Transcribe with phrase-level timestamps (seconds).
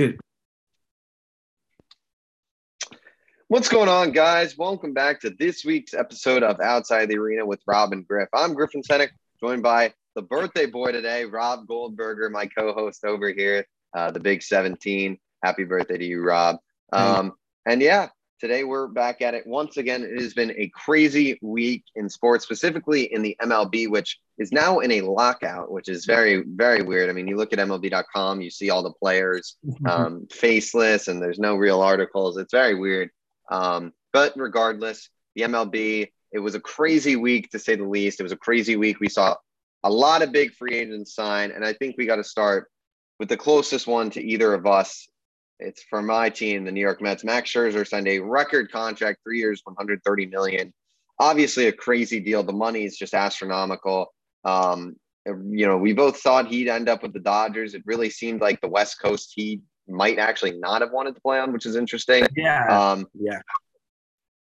[0.00, 0.18] dude.
[3.48, 4.56] What's going on, guys?
[4.56, 8.30] Welcome back to this week's episode of Outside the Arena with Rob and Griff.
[8.32, 9.10] I'm Griffin Senek,
[9.40, 14.42] joined by the birthday boy today, Rob Goldberger, my co-host over here, uh, the Big
[14.42, 15.18] 17.
[15.42, 16.56] Happy birthday to you, Rob.
[16.94, 17.34] Um,
[17.66, 18.08] and yeah,
[18.40, 20.02] today we're back at it once again.
[20.02, 24.78] It has been a crazy week in sports, specifically in the MLB, which is now
[24.78, 27.10] in a lockout, which is very, very weird.
[27.10, 31.38] I mean, you look at MLB.com, you see all the players um, faceless, and there's
[31.38, 32.38] no real articles.
[32.38, 33.10] It's very weird.
[33.50, 38.20] Um, but regardless, the MLB, it was a crazy week to say the least.
[38.20, 39.00] It was a crazy week.
[39.00, 39.36] We saw
[39.84, 42.70] a lot of big free agents sign, and I think we got to start
[43.18, 45.06] with the closest one to either of us.
[45.60, 47.24] It's for my team, the New York Mets.
[47.24, 50.72] Max Scherzer signed a record contract, three years, 130 million.
[51.18, 52.42] Obviously, a crazy deal.
[52.42, 54.12] The money is just astronomical.
[54.44, 54.96] Um,
[55.26, 57.74] you know, we both thought he'd end up with the Dodgers.
[57.74, 61.38] It really seemed like the West Coast he might actually not have wanted to play
[61.38, 62.26] on, which is interesting.
[62.36, 62.66] Yeah.
[62.66, 63.40] Um, yeah.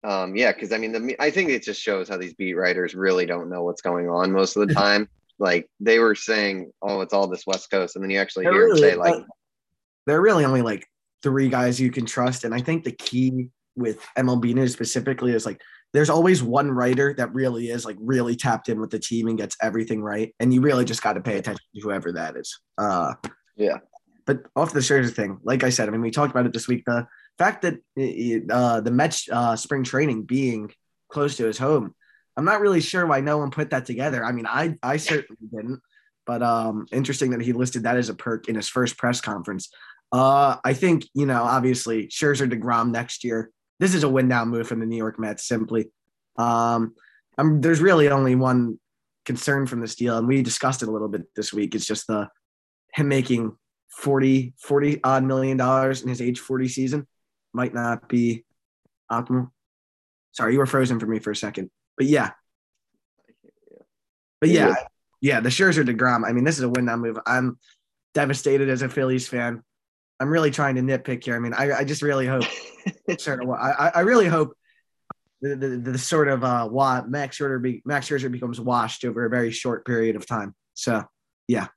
[0.04, 2.94] um, yeah, because I mean, the, I think it just shows how these beat writers
[2.94, 5.08] really don't know what's going on most of the time.
[5.38, 8.54] like they were saying, "Oh, it's all this West Coast," and then you actually They're
[8.54, 9.22] hear them say, "Like,
[10.06, 10.86] they're really only like
[11.24, 12.44] three guys you can trust.
[12.44, 15.60] And I think the key with MLB news specifically is like
[15.94, 19.38] there's always one writer that really is like really tapped in with the team and
[19.38, 20.34] gets everything right.
[20.38, 22.60] And you really just got to pay attention to whoever that is.
[22.76, 23.14] Uh,
[23.56, 23.78] yeah,
[24.26, 26.68] but off the Scherzer thing, like I said, I mean, we talked about it this
[26.68, 26.84] week.
[26.84, 27.06] The
[27.38, 27.74] fact that
[28.50, 30.72] uh, the Mets uh, spring training being
[31.08, 31.94] close to his home,
[32.36, 34.24] I'm not really sure why no one put that together.
[34.24, 35.80] I mean, I I certainly didn't,
[36.26, 39.70] but um, interesting that he listed that as a perk in his first press conference.
[40.14, 43.50] Uh, I think you know, obviously, Scherzer Degrom next year.
[43.80, 45.44] This is a win now move from the New York Mets.
[45.44, 45.90] Simply,
[46.36, 46.94] um,
[47.36, 48.78] I'm, there's really only one
[49.24, 51.74] concern from this deal, and we discussed it a little bit this week.
[51.74, 52.28] It's just the
[52.92, 53.56] him making
[53.90, 57.06] 40 40 odd million dollars in his age 40 season
[57.52, 58.44] might not be
[59.10, 59.50] optimal
[60.32, 62.30] sorry you were frozen for me for a second but yeah
[64.40, 64.74] but yeah
[65.20, 67.58] yeah the Scherzer DeGrom I mean this is a win now move I'm
[68.14, 69.62] devastated as a Phillies fan
[70.20, 72.44] I'm really trying to nitpick here I mean I, I just really hope
[73.18, 74.56] sort of I, I really hope
[75.40, 76.68] the, the, the sort of uh
[77.06, 81.04] Max Scherzer be, Max Scherzer becomes washed over a very short period of time so
[81.48, 81.68] yeah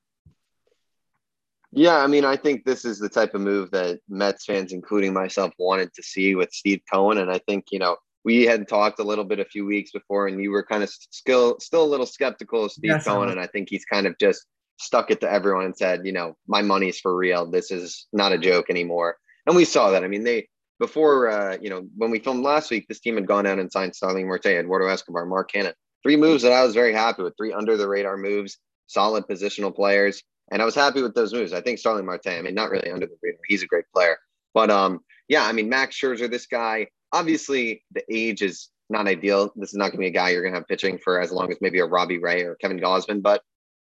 [1.70, 5.12] Yeah, I mean, I think this is the type of move that Mets fans, including
[5.12, 7.18] myself, wanted to see with Steve Cohen.
[7.18, 10.28] And I think, you know, we had talked a little bit a few weeks before,
[10.28, 13.28] and you were kind of still still a little skeptical of Steve Yes, Cohen.
[13.30, 14.46] And I think he's kind of just
[14.78, 17.50] stuck it to everyone and said, you know, my money's for real.
[17.50, 19.16] This is not a joke anymore.
[19.46, 20.04] And we saw that.
[20.04, 23.26] I mean, they before uh, you know, when we filmed last week, this team had
[23.26, 25.72] gone out and signed Starling Marte, Eduardo Escobar, Mark Canha.
[26.02, 29.74] Three moves that I was very happy with, three under the radar moves, solid positional
[29.74, 30.22] players.
[30.50, 31.52] And I was happy with those moves.
[31.52, 33.40] I think Starling Marte, I mean, not really under the radar.
[33.48, 34.16] He's a great player.
[34.54, 39.52] But um, yeah, I mean, Max Scherzer, this guy, obviously the age is not ideal.
[39.56, 41.30] This is not going to be a guy you're going to have pitching for as
[41.30, 43.22] long as maybe a Robbie Ray or Kevin Gausman.
[43.22, 43.42] But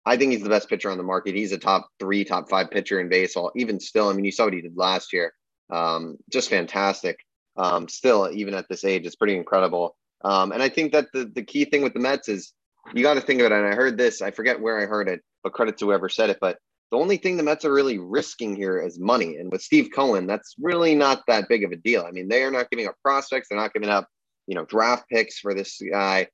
[0.06, 1.36] I think he's the best pitcher on the market.
[1.36, 3.52] He's a top three, top five pitcher in baseball.
[3.56, 5.34] Even still, I mean, you saw what he did last year.
[5.72, 7.18] Um, just fantastic.
[7.58, 9.96] Um, still, even at this age, it's pretty incredible.
[10.24, 12.54] Um, and I think that the, the key thing with the Mets is
[12.94, 13.52] you got to think of it.
[13.52, 16.30] And I heard this, I forget where I heard it, but credit to whoever said
[16.30, 16.38] it.
[16.40, 16.58] But
[16.92, 19.38] the only thing the Mets are really risking here is money.
[19.38, 22.06] And with Steve Cohen, that's really not that big of a deal.
[22.08, 24.08] I mean, they are not giving up prospects, they're not giving up,
[24.46, 26.28] you know, draft picks for this guy.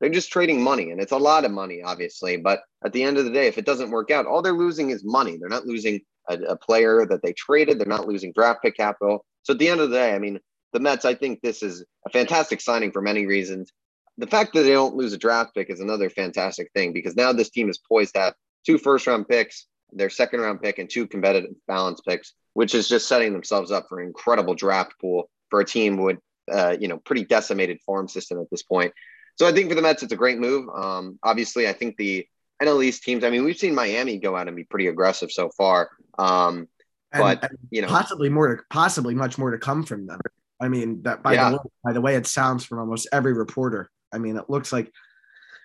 [0.00, 2.36] They're just trading money, and it's a lot of money, obviously.
[2.36, 4.90] But at the end of the day, if it doesn't work out, all they're losing
[4.90, 5.36] is money.
[5.38, 7.78] They're not losing a, a player that they traded.
[7.78, 9.24] They're not losing draft pick capital.
[9.42, 10.38] So at the end of the day, I mean,
[10.72, 13.72] the Mets, I think this is a fantastic signing for many reasons.
[14.18, 17.32] The fact that they don't lose a draft pick is another fantastic thing because now
[17.32, 18.34] this team is poised to have
[18.66, 22.88] two first round picks, their second round pick, and two competitive balance picks, which is
[22.88, 26.18] just setting themselves up for an incredible draft pool for a team with,
[26.52, 28.92] uh, you know, pretty decimated farm system at this point.
[29.36, 30.68] So I think for the Mets, it's a great move.
[30.74, 32.26] Um, obviously, I think the
[32.62, 33.22] NL East teams.
[33.22, 35.90] I mean, we've seen Miami go out and be pretty aggressive so far.
[36.18, 36.68] Um,
[37.12, 40.20] And- but and you know, possibly more to possibly much more to come from them.
[40.60, 41.50] I mean, that by Yeah.
[41.50, 43.90] the way, by the way it sounds from almost every reporter.
[44.12, 44.90] I mean, it looks like,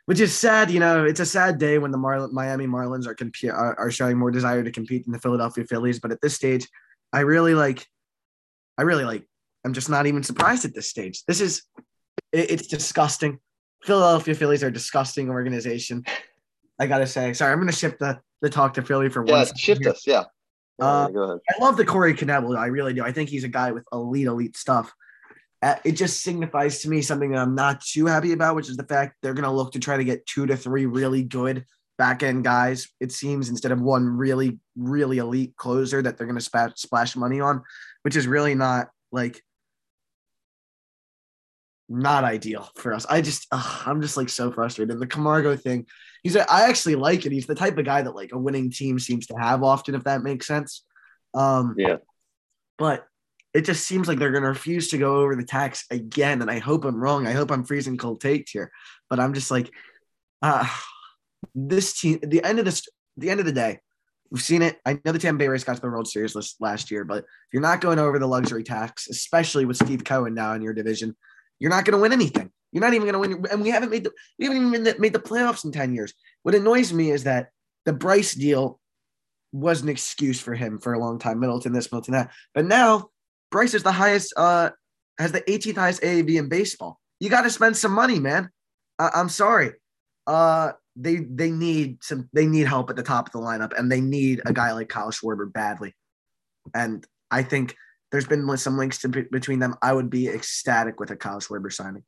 [0.06, 0.70] which is sad.
[0.70, 3.92] You know, it's a sad day when the Marlin, Miami Marlins are, comp- are are
[3.92, 6.00] showing more desire to compete than the Philadelphia Phillies.
[6.00, 6.68] But at this stage,
[7.14, 7.88] I really like,
[8.78, 9.26] I really like.
[9.64, 11.24] I'm just not even surprised at this stage.
[11.26, 11.64] This is,
[12.34, 13.40] it, it's disgusting.
[13.84, 16.06] Philadelphia Phillies are a disgusting organization.
[16.80, 19.30] I gotta say, sorry, I'm gonna shift the the talk to Philly for one.
[19.30, 19.92] yeah, second shift here.
[19.92, 20.08] us.
[20.08, 20.24] Yeah.
[20.80, 21.40] Uh, go ahead.
[21.50, 22.58] I love the Corey Knebel.
[22.58, 23.04] I really do.
[23.04, 24.92] I think he's a guy with elite, elite stuff.
[25.62, 28.78] Uh, it just signifies to me something that I'm not too happy about, which is
[28.78, 31.66] the fact they're going to look to try to get two to three really good
[32.00, 36.40] back end guys, it seems, instead of one really, really elite closer that they're going
[36.40, 37.62] to splash, splash money on,
[38.02, 39.44] which is really not like
[41.92, 43.06] not ideal for us.
[43.10, 44.94] I just, ugh, I'm just like so frustrated.
[44.94, 45.86] And the Camargo thing,
[46.24, 47.32] he's, I actually like it.
[47.32, 50.06] He's the type of guy that like a winning team seems to have often, if
[50.06, 50.84] that makes sense.
[51.34, 51.98] Um, yeah.
[52.78, 53.06] But
[53.54, 56.42] it just seems like they're going to refuse to go over the tax again.
[56.42, 57.28] And I hope I'm wrong.
[57.28, 58.72] I hope I'm freezing cold takes here.
[59.10, 59.70] But I'm just like,
[60.42, 60.68] uh,
[61.54, 63.80] this team, at the end of this, the end of the day,
[64.32, 64.80] we've seen it.
[64.86, 67.20] I know the Tampa Bay Rays got to the World Series list last year, but
[67.20, 70.74] if you're not going over the luxury tax, especially with Steve Cohen now in your
[70.74, 71.16] division,
[71.62, 72.52] you're not going to win anything.
[72.72, 73.46] You're not even going to win.
[73.52, 76.14] And we haven't made the we haven't even made the playoffs in 10 years.
[76.42, 77.50] What annoys me is that
[77.86, 78.80] the Bryce deal
[79.52, 81.40] was an excuse for him for a long time.
[81.40, 82.32] Middleton this, Middleton that.
[82.56, 83.10] But now
[83.52, 84.72] Bryce is the highest, uh,
[85.20, 87.00] has the 18th highest AAV in baseball.
[87.20, 88.50] You got to spend some money, man.
[88.98, 89.74] I- I'm sorry.
[90.26, 93.92] Uh, they they need some they need help at the top of the lineup, and
[93.92, 95.96] they need a guy like Kyle Schwarber badly.
[96.74, 97.76] And I think
[98.12, 99.76] there's been some links to, between them.
[99.82, 102.04] I would be ecstatic with a Kyle Schwarber signing.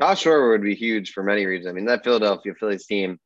[0.00, 1.70] Kyle Schwarber would be huge for many reasons.
[1.70, 3.18] I mean, that Philadelphia Phillies team,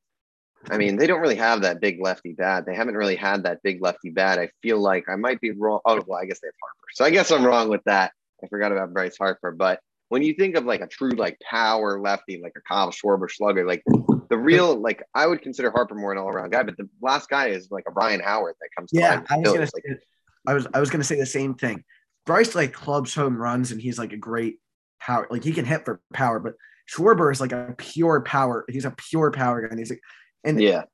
[0.71, 2.67] I mean, they don't really have that big lefty bat.
[2.67, 4.39] They haven't really had that big lefty bat.
[4.39, 5.81] I feel like I might be wrong.
[5.85, 6.87] Oh, well, I guess they have Harper.
[6.95, 8.13] So I guess I'm wrong with that.
[8.43, 9.53] I forgot about Bryce Harper.
[9.53, 13.31] But when you think of like a true like power lefty, like a Kyle Schwarber
[13.31, 13.83] slugger, like
[14.29, 17.29] the real like I would consider Harper more an all around guy, but the last
[17.29, 18.91] guy is like a Ryan Howard that comes.
[18.93, 20.01] Yeah, I was gonna say, like,
[20.47, 21.85] I was I was gonna say the same thing.
[22.27, 24.59] Bryce like clubs home runs and he's like a great
[25.01, 25.27] power.
[25.31, 26.55] Like he can hit for power, but
[26.91, 28.65] Schwarber is like a pure power.
[28.69, 29.69] He's a pure power guy.
[29.69, 30.03] And he's like,
[30.45, 30.85] and yeah,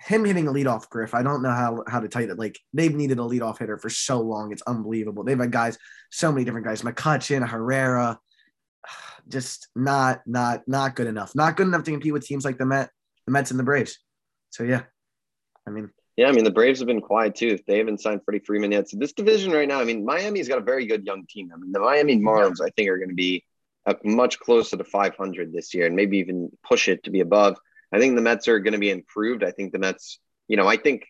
[0.00, 1.14] him hitting a leadoff Griff.
[1.14, 2.38] I don't know how how to tell you that.
[2.38, 4.52] Like they've needed a leadoff hitter for so long.
[4.52, 5.24] It's unbelievable.
[5.24, 5.78] They've had guys,
[6.10, 8.18] so many different guys, McCutchen, Herrera,
[9.28, 11.34] just not not not good enough.
[11.34, 12.90] Not good enough to compete with teams like the Met,
[13.26, 13.98] the Mets and the Braves.
[14.50, 14.82] So yeah,
[15.66, 17.60] I mean yeah, I mean the Braves have been quiet too.
[17.68, 18.88] They haven't signed Freddie Freeman yet.
[18.88, 21.52] So this division right now, I mean Miami's got a very good young team.
[21.54, 23.44] I mean the Miami Marlins, I think, are going to be
[24.02, 27.56] much closer to 500 this year, and maybe even push it to be above.
[27.92, 29.44] I think the Mets are going to be improved.
[29.44, 30.18] I think the Mets,
[30.48, 31.06] you know, I think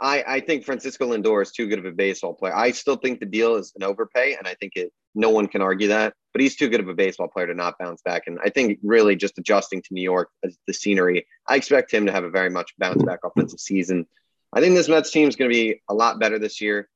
[0.00, 2.56] I, I think Francisco Lindor is too good of a baseball player.
[2.56, 5.62] I still think the deal is an overpay, and I think it no one can
[5.62, 6.14] argue that.
[6.32, 8.24] But he's too good of a baseball player to not bounce back.
[8.26, 12.06] And I think really just adjusting to New York as the scenery, I expect him
[12.06, 14.06] to have a very much bounce back offensive season.
[14.52, 16.88] I think this Mets team is going to be a lot better this year.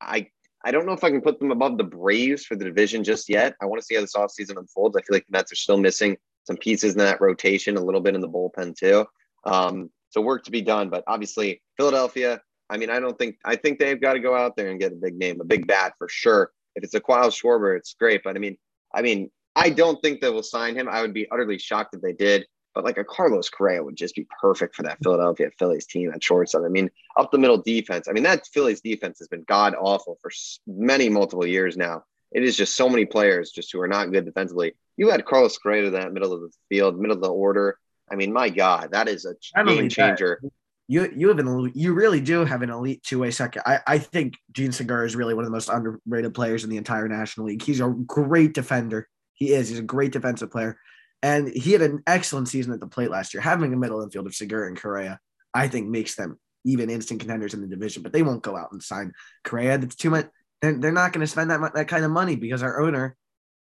[0.00, 0.28] I
[0.64, 3.28] I don't know if I can put them above the Braves for the division just
[3.28, 3.54] yet.
[3.60, 4.96] I want to see how this offseason unfolds.
[4.96, 8.00] I feel like the Mets are still missing some pieces in that rotation, a little
[8.00, 9.06] bit in the bullpen too.
[9.44, 10.90] Um, so work to be done.
[10.90, 12.40] But obviously, Philadelphia.
[12.68, 14.92] I mean, I don't think I think they've got to go out there and get
[14.92, 16.50] a big name, a big bat for sure.
[16.76, 18.22] If it's a Kyle Schwarber, it's great.
[18.22, 18.56] But I mean,
[18.94, 20.88] I mean, I don't think they will sign him.
[20.88, 22.46] I would be utterly shocked if they did.
[22.74, 26.22] But like a Carlos Correa would just be perfect for that Philadelphia Phillies team at
[26.22, 26.62] shortstop.
[26.66, 28.06] I mean, up the middle defense.
[28.06, 30.30] I mean, that Phillies defense has been god awful for
[30.66, 32.04] many multiple years now.
[32.32, 34.74] It is just so many players just who are not good defensively.
[34.98, 37.78] You had Carlos Correa to that middle of the field, middle of the order.
[38.10, 39.34] I mean, my God, that is a
[39.64, 40.40] game changer.
[40.42, 40.50] That.
[40.88, 43.62] You you have an you really do have an elite two way second.
[43.66, 46.76] I, I think Jean Segura is really one of the most underrated players in the
[46.76, 47.62] entire National League.
[47.62, 49.08] He's a great defender.
[49.34, 49.68] He is.
[49.68, 50.78] He's a great defensive player,
[51.22, 53.40] and he had an excellent season at the plate last year.
[53.40, 55.18] Having a middle infield of Segura and Correa,
[55.52, 58.02] I think, makes them even instant contenders in the division.
[58.02, 59.12] But they won't go out and sign
[59.44, 59.78] Correa.
[59.78, 60.28] That's too much.
[60.62, 63.16] They're, they're not going to spend that that kind of money because our owner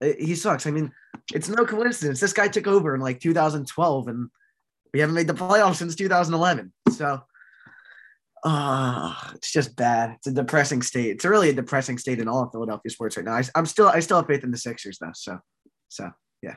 [0.02, 0.66] uh, he sucks.
[0.68, 0.92] I mean,
[1.34, 2.20] it's no coincidence.
[2.20, 4.30] This guy took over in like 2012, and
[4.94, 6.72] we haven't made the playoffs since 2011.
[6.92, 7.22] So,
[8.44, 10.12] uh, it's just bad.
[10.18, 11.12] It's a depressing state.
[11.12, 13.34] It's really a depressing state in all of Philadelphia sports right now.
[13.34, 15.12] I, am still, I still have faith in the Sixers though.
[15.14, 15.40] So,
[15.90, 16.10] so
[16.42, 16.56] yeah.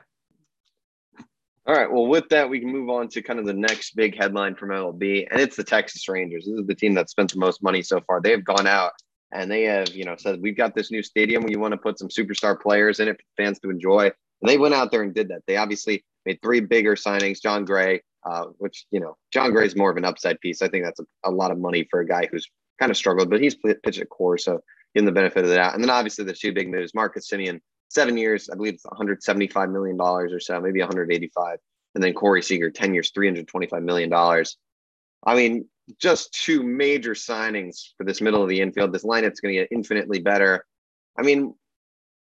[1.65, 1.91] All right.
[1.91, 4.69] Well, with that, we can move on to kind of the next big headline from
[4.69, 6.45] MLB, and it's the Texas Rangers.
[6.45, 8.21] This is the team that spent the most money so far.
[8.21, 8.93] They have gone out
[9.33, 11.43] and they have, you know, said we've got this new stadium.
[11.43, 14.11] We want to put some superstar players in it for fans to enjoy.
[14.41, 15.41] And they went out there and did that.
[15.47, 17.41] They obviously made three bigger signings.
[17.41, 20.61] Jon Gray, uh, which you know, Jon Gray is more of an upside piece.
[20.61, 22.47] I think that's a, a, lot of money for a guy who's
[22.79, 24.59] kind of struggled, but he's pitched at Coors, so
[24.93, 25.73] him the benefit of that.
[25.73, 29.69] And then obviously the two big moves: Marcus Semien, seven years, I believe it's 175
[29.69, 31.57] million dollars or so, maybe 185,
[31.95, 34.57] and then Corey Seager, 10 years, 325 million dollars.
[35.25, 35.67] I mean,
[35.99, 38.93] just two major signings for this middle of the infield.
[38.93, 40.65] This lineup's going to get infinitely better.
[41.17, 41.55] I mean,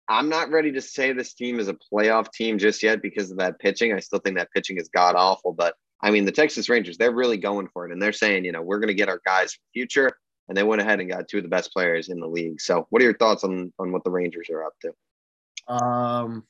[0.08, 3.38] I'm not ready to say this team is a playoff team just yet because of
[3.38, 3.92] that pitching.
[3.92, 7.14] I still think that pitching is god awful, but I mean, the Texas Rangers, they're
[7.14, 7.92] really going for it.
[7.92, 10.12] And they're saying, you know, we're going to get our guys for the future.
[10.48, 12.60] And they went ahead and got two of the best players in the league.
[12.60, 15.74] So, what are your thoughts on, on what the Rangers are up to?
[15.74, 16.44] Um,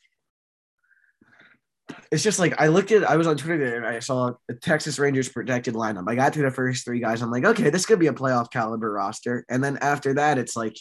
[2.10, 4.98] it's just like I looked at I was on Twitter and I saw the Texas
[4.98, 6.08] Rangers projected lineup.
[6.08, 7.22] I got through the first three guys.
[7.22, 9.44] I'm like, okay, this could be a playoff caliber roster.
[9.48, 10.76] And then after that, it's like,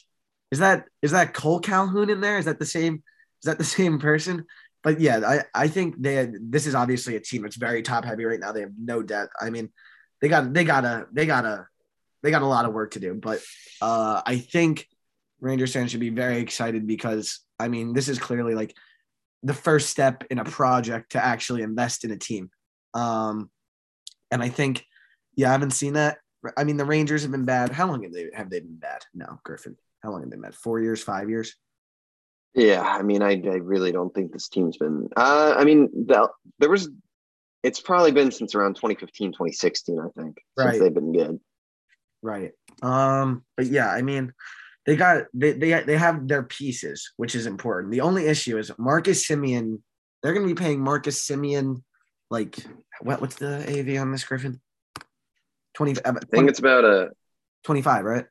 [0.51, 2.37] is that is that Kole Calhoun in there?
[2.37, 3.03] Is that the same?
[3.41, 4.45] Is that the same person?
[4.83, 8.05] But yeah, I, I think they had, this is obviously a team that's very top
[8.05, 8.51] heavy right now.
[8.51, 9.33] They have no depth.
[9.39, 9.69] I mean,
[10.21, 11.67] they got they got a they got a
[12.23, 13.13] they got a lot of work to do.
[13.13, 13.41] But
[13.81, 14.87] uh, I think
[15.39, 18.75] Rangers fans should be very excited because I mean, this is clearly like
[19.43, 22.49] the first step in a project to actually invest in a team.
[22.93, 23.49] Um,
[24.31, 24.85] and I think,
[25.35, 26.17] yeah, I haven't seen that.
[26.57, 27.71] I mean, the Rangers have been bad.
[27.71, 29.03] How long have they have they been bad?
[29.13, 29.75] No, Griffin.
[30.01, 30.55] How long have they been bad?
[30.55, 31.55] Four years, five years?
[32.53, 35.09] Yeah, I mean, I, I really don't think this team's been.
[35.15, 36.89] Uh, I mean, the, there was.
[37.63, 40.71] It's probably been since around 2015, 2016, I think, right.
[40.71, 41.39] since they've been good.
[42.21, 42.51] Right.
[42.81, 43.43] Um.
[43.55, 44.33] But yeah, I mean,
[44.87, 47.91] they got they they they have their pieces, which is important.
[47.91, 49.81] The only issue is Marcus Semien.
[50.23, 51.83] They're going to be paying Marcus Semien
[52.31, 52.57] like
[53.01, 53.21] what?
[53.21, 54.59] What's the AV on this Griffin?
[55.73, 55.93] Twenty.
[56.05, 57.11] I think it's about a
[57.63, 58.25] twenty-five, right?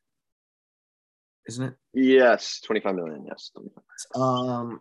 [1.48, 1.74] Isn't it?
[1.94, 3.24] Yes, twenty-five million.
[3.26, 3.50] Yes.
[3.54, 4.20] 25.
[4.20, 4.80] Um,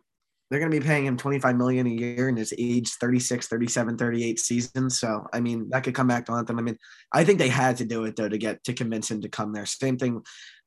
[0.50, 3.98] they're going to be paying him 25 million a year in his age 36 37
[3.98, 6.78] 38 seasons so i mean that could come back to them i mean
[7.12, 9.52] i think they had to do it though to get to convince him to come
[9.54, 10.22] there same thing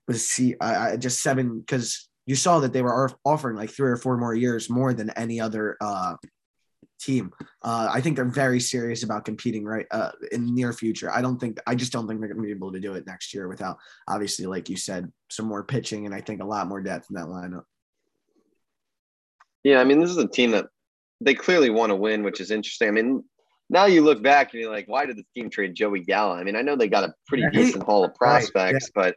[0.08, 3.90] with see I, I just seven because you saw that they were offering like three
[3.90, 6.14] or four more years more than any other uh,
[6.98, 7.32] team.
[7.62, 11.10] Uh, I think they're very serious about competing right uh, in the near future.
[11.10, 13.06] I don't think I just don't think they're going to be able to do it
[13.06, 16.66] next year without obviously, like you said, some more pitching and I think a lot
[16.66, 17.64] more depth in that lineup.
[19.64, 20.66] Yeah, I mean, this is a team that
[21.20, 22.88] they clearly want to win, which is interesting.
[22.88, 23.24] I mean,
[23.70, 26.34] now you look back and you're like, why did this team trade Joey Gallo?
[26.34, 29.06] I mean, I know they got a pretty decent haul of prospects, right.
[29.06, 29.12] yeah.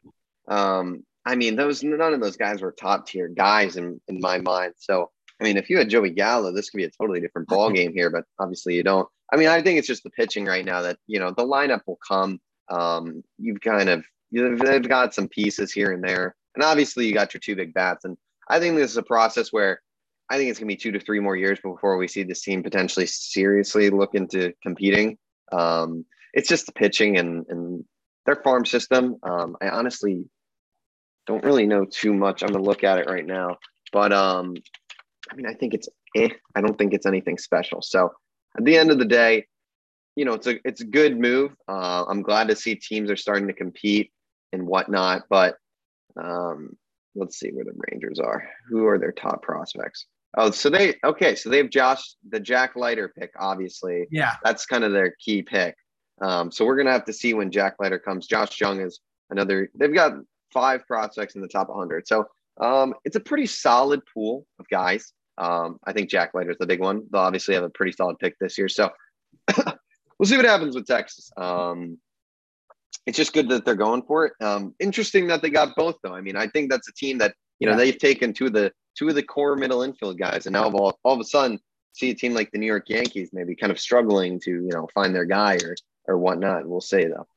[0.47, 4.19] but um, I mean, those none of those guys were top tier guys in, in
[4.19, 4.73] my mind.
[4.77, 5.11] So,
[5.41, 7.93] I mean, if you had Joey Gallo, this could be a totally different ball game
[7.93, 8.10] here.
[8.10, 9.07] But obviously, you don't.
[9.33, 11.81] I mean, I think it's just the pitching right now that you know the lineup
[11.88, 12.39] will come.
[12.69, 17.33] Um, you've kind of they've got some pieces here and there, and obviously you got
[17.33, 18.05] your two big bats.
[18.05, 18.17] And
[18.48, 19.81] I think this is a process where
[20.29, 22.63] I think it's gonna be two to three more years before we see this team
[22.63, 25.17] potentially seriously look into competing.
[25.51, 27.83] Um, it's just the pitching and and
[28.25, 29.17] their farm system.
[29.24, 30.25] Um, I honestly
[31.25, 32.43] don't really know too much.
[32.43, 33.57] I'm gonna look at it right now,
[33.91, 34.55] but um,
[35.31, 36.29] I mean, I think it's eh.
[36.55, 37.81] I don't think it's anything special.
[37.81, 38.11] So
[38.57, 39.45] at the end of the day,
[40.15, 41.55] you know, it's a it's a good move.
[41.67, 44.11] Uh, I'm glad to see teams are starting to compete
[44.51, 45.23] and whatnot.
[45.29, 45.55] But
[46.21, 46.75] um,
[47.15, 48.47] let's see where the Rangers are.
[48.69, 50.05] Who are their top prospects?
[50.38, 51.35] Oh, so they okay.
[51.35, 53.31] So they have Josh, the Jack Leiter pick.
[53.39, 55.75] Obviously, yeah, that's kind of their key pick.
[56.21, 58.27] Um, so we're gonna have to see when Jack Leiter comes.
[58.27, 59.69] Josh Jung is another.
[59.75, 60.13] They've got
[60.53, 62.07] five prospects in the top 100.
[62.07, 62.25] So
[62.59, 65.13] um, it's a pretty solid pool of guys.
[65.41, 67.03] Um, I think Jack Leiter is the big one.
[67.12, 68.69] They'll obviously have a pretty solid pick this year.
[68.69, 68.91] So
[69.57, 71.31] we'll see what happens with Texas.
[71.36, 71.98] Um,
[73.07, 74.33] it's just good that they're going for it.
[74.39, 76.13] Um, interesting that they got both, though.
[76.13, 77.77] I mean, I think that's a team that you know yeah.
[77.77, 81.00] they've taken two of the two of the core middle infield guys, and now all,
[81.03, 81.60] all of a sudden
[81.93, 84.88] see a team like the New York Yankees maybe kind of struggling to you know
[84.93, 85.75] find their guy or
[86.07, 86.67] or whatnot.
[86.67, 87.27] We'll say though.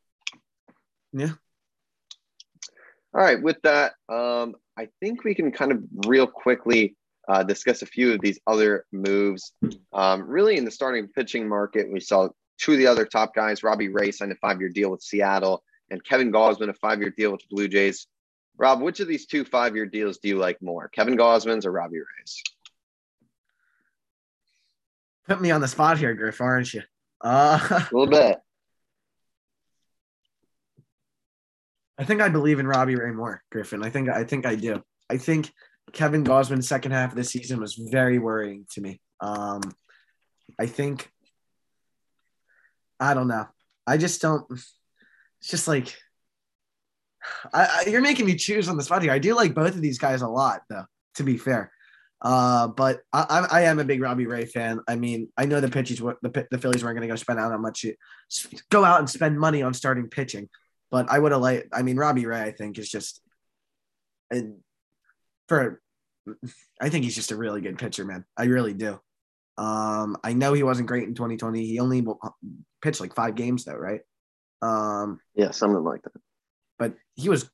[1.14, 1.32] Yeah,
[3.14, 6.96] all right, with that, um, I think we can kind of real quickly
[7.28, 9.52] uh, discuss a few of these other moves.
[9.92, 12.28] Um, really, in the starting pitching market, we saw
[12.58, 13.62] two of the other top guys.
[13.62, 17.40] Robbie Ray signed a five-year deal with Seattle, and Kevin Gausman a five-year deal with
[17.40, 18.06] the Blue Jays.
[18.56, 21.98] Rob, which of these two five-year deals do you like more, Kevin Gausman's or Robbie
[21.98, 22.42] Ray's?
[25.26, 26.82] Put me on the spot here, Griff, aren't you?
[27.20, 28.38] Uh, a little bit.
[31.96, 33.84] I think I believe in Robbie Ray more, Griffin.
[33.84, 34.82] I think I think I do.
[35.08, 35.52] I think
[35.92, 39.00] Kevin Gausman's second half of the season was very worrying to me.
[39.20, 39.60] Um,
[40.58, 41.10] I think
[42.98, 43.46] I don't know.
[43.86, 44.46] I just don't.
[44.50, 45.96] It's just like
[47.52, 49.12] I, I, you're making me choose on the spot here.
[49.12, 50.84] I do like both of these guys a lot, though.
[51.16, 51.70] To be fair,
[52.20, 54.80] uh, but I, I, am a big Robbie Ray fan.
[54.88, 57.52] I mean, I know the pitchers, the the Phillies weren't going to go spend out
[57.52, 57.86] how much,
[58.70, 60.48] go out and spend money on starting pitching.
[60.90, 61.68] But I would have liked.
[61.72, 63.20] I mean, Robbie Ray, I think, is just,
[64.30, 64.56] and
[65.48, 65.80] for,
[66.80, 68.24] I think he's just a really good pitcher, man.
[68.36, 69.00] I really do.
[69.56, 71.64] Um, I know he wasn't great in 2020.
[71.64, 72.04] He only
[72.82, 74.00] pitched like five games though, right?
[74.62, 76.12] Um, yeah, something like that.
[76.78, 77.48] But he was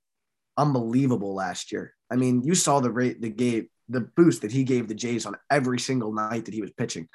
[0.57, 1.95] unbelievable last year.
[2.11, 5.27] I mean, you saw the rate, the gave, the boost that he gave the Jays
[5.27, 7.09] on every single night that he was pitching.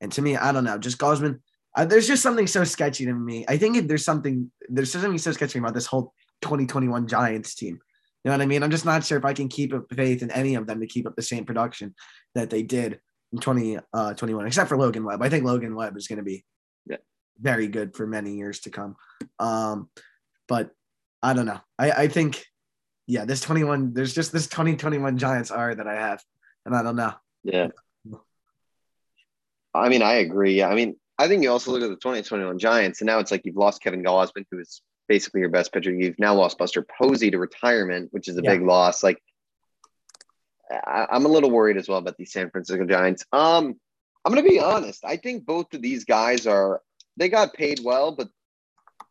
[0.00, 1.40] And to me, I don't know, just Gausman,
[1.76, 3.44] uh, there's just something so sketchy to me.
[3.48, 6.12] I think there's something there's something so sketchy about this whole
[6.42, 7.78] 2021 Giants team.
[8.24, 8.62] You know what I mean?
[8.62, 10.86] I'm just not sure if I can keep up faith in any of them to
[10.86, 11.94] keep up the same production
[12.34, 13.00] that they did
[13.32, 14.14] in 20, uh,
[14.46, 15.22] except for Logan Webb.
[15.22, 16.42] I think Logan Webb is going to be
[16.86, 16.96] Yeah.
[17.38, 18.96] very good for many years to come.
[19.38, 19.90] Um,
[20.48, 20.70] but
[21.22, 21.60] I don't know.
[21.78, 22.42] I, I think,
[23.06, 26.22] yeah, this 21, there's just this 2021 Giants are that I have,
[26.64, 27.12] and I don't know.
[27.42, 27.68] Yeah.
[29.74, 30.54] I mean, I agree.
[30.54, 30.68] Yeah.
[30.68, 33.42] I mean, I think you also look at the 2021 Giants, and now it's like
[33.44, 35.92] you've lost Kevin Gausman, who is basically your best pitcher.
[35.92, 38.52] You've now lost Buster Posey to retirement, which is a Yeah.
[38.52, 39.02] big loss.
[39.02, 39.20] Like,
[40.70, 43.24] I, I'm a little worried as well about these San Francisco Giants.
[43.32, 43.74] Um,
[44.24, 45.04] I'm going to be honest.
[45.04, 46.80] I think both of these guys are
[47.16, 48.28] they got paid well, but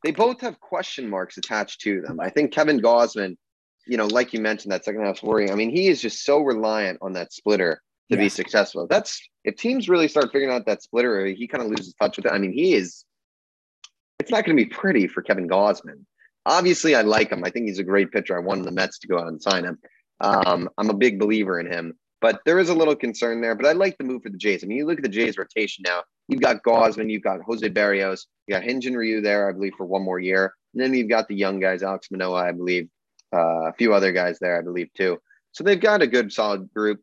[0.03, 2.19] they both have question marks attached to them.
[2.19, 3.37] I think Kevin Gausman,
[3.87, 5.51] you know, like you mentioned, that second half's worrying.
[5.51, 7.81] I mean, he is just so reliant on that splitter
[8.11, 8.85] to be successful.
[8.87, 12.25] That's if teams really start figuring out that splitter, he kind of loses touch with
[12.25, 12.31] it.
[12.31, 13.05] I mean, he is.
[14.23, 16.05] It's not going to be pretty for Kevin Gausman.
[16.45, 17.43] Obviously, I like him.
[17.43, 18.37] I think he's a great pitcher.
[18.37, 19.77] I wanted the Mets to go out and sign him.
[20.21, 23.53] Um, I'm a big believer in him, but there is a little concern there.
[23.53, 24.63] But I like the move for the Jays.
[24.63, 26.03] I mean, you look at the Jays rotation now.
[26.29, 29.73] You've got Gausman, you've got Jose Berrios, you got Hyun Jin Ryu there, I believe,
[29.77, 30.53] for one more year.
[30.73, 32.87] And then you've got the young guys, Alek Manoah, I believe,
[33.35, 35.19] uh, a few other guys there, I believe, too.
[35.51, 37.01] So they've got a good, solid group.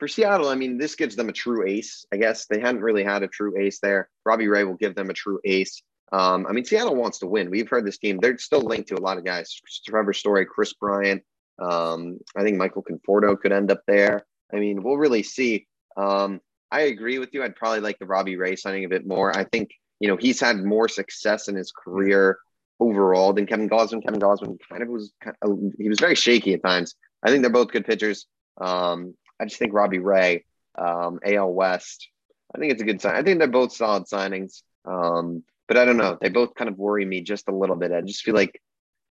[0.00, 2.46] For Seattle, I mean, this gives them a true ace, I guess.
[2.46, 4.10] They hadn't really had a true ace there.
[4.24, 5.80] Robbie Ray will give them a true ace.
[6.12, 7.50] Um, I mean, Seattle wants to win.
[7.50, 9.60] We've heard this team, they're still linked to a lot of guys.
[9.86, 11.22] Trevor Story, Kris Bryant.
[11.58, 14.26] Um, I think Michael Conforto could end up there.
[14.52, 15.66] I mean, we'll really see.
[15.96, 17.42] Um, I agree with you.
[17.42, 19.36] I'd probably like the Robbie Ray signing a bit more.
[19.36, 22.38] I think, you know, he's had more success in his career
[22.78, 24.04] overall than Kevin Gausman.
[24.04, 26.94] Kevin Gausman kind of was, kind of, he was very shaky at times.
[27.22, 28.26] I think they're both good pitchers.
[28.60, 30.44] Um, I just think Robbie Ray,
[30.76, 32.08] um, AL West,
[32.54, 33.16] I think it's a good sign.
[33.16, 34.62] I think they're both solid signings.
[34.84, 36.18] Um, but I don't know.
[36.20, 37.92] They both kind of worry me just a little bit.
[37.92, 38.60] I just feel like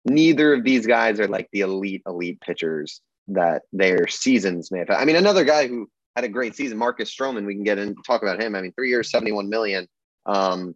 [0.05, 4.89] neither of these guys are like the elite, elite pitchers that their seasons may have.
[4.89, 7.45] I mean, another guy who had a great season, Marcus Stroman.
[7.45, 8.55] We can get in talk about him.
[8.55, 9.87] I mean, three years, seventy-one million.
[10.25, 10.75] Um,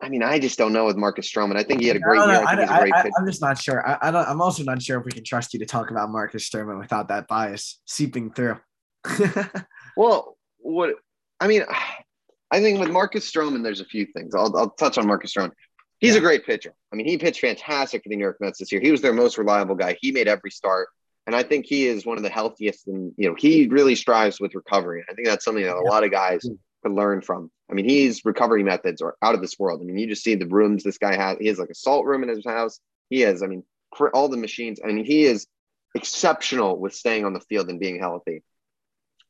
[0.00, 1.56] I mean, I just don't know with Marcus Stroman.
[1.56, 2.44] I think he had a great I don't year.
[2.46, 3.14] I I, think he's a great I, pitcher.
[3.18, 3.86] am just not sure.
[3.86, 6.10] I, I don't, I'm also not sure if we can trust you to talk about
[6.10, 8.58] Marcus Stroman without that bias seeping through.
[9.98, 10.94] Well, what
[11.40, 11.64] I mean,
[12.50, 14.34] I think with Marcus Stroman, there's a few things.
[14.34, 15.52] I'll, I'll touch on Marcus Stroman.
[15.98, 16.18] He's Yeah.
[16.18, 16.72] a great pitcher.
[16.92, 18.80] I mean, he pitched fantastic for the New York Mets this year.
[18.80, 19.96] He was their most reliable guy.
[20.00, 20.88] He made every start,
[21.26, 22.86] and I think he is one of the healthiest.
[22.86, 25.04] And you know, he really strives with recovery.
[25.08, 26.54] I think that's something that a lot of guys hmm.
[26.82, 27.50] could learn from.
[27.70, 29.80] I mean, his recovery methods are out of this world.
[29.82, 31.36] I mean, you just see the rooms this guy has.
[31.38, 32.80] He has like a salt room in his house.
[33.10, 33.62] He has, I mean,
[34.14, 34.80] all the machines.
[34.82, 35.46] I mean, he is
[35.94, 38.42] exceptional with staying on the field and being healthy.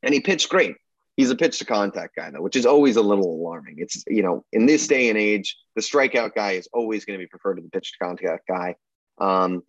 [0.02, 0.76] And he pitched great.
[1.18, 3.74] He's a pitch to contact guy though, which is always a little alarming.
[3.78, 7.22] It's you know, in this day and age, the strikeout guy is always going to
[7.22, 8.76] be preferred to the pitch to contact guy.
[9.20, 9.64] Um,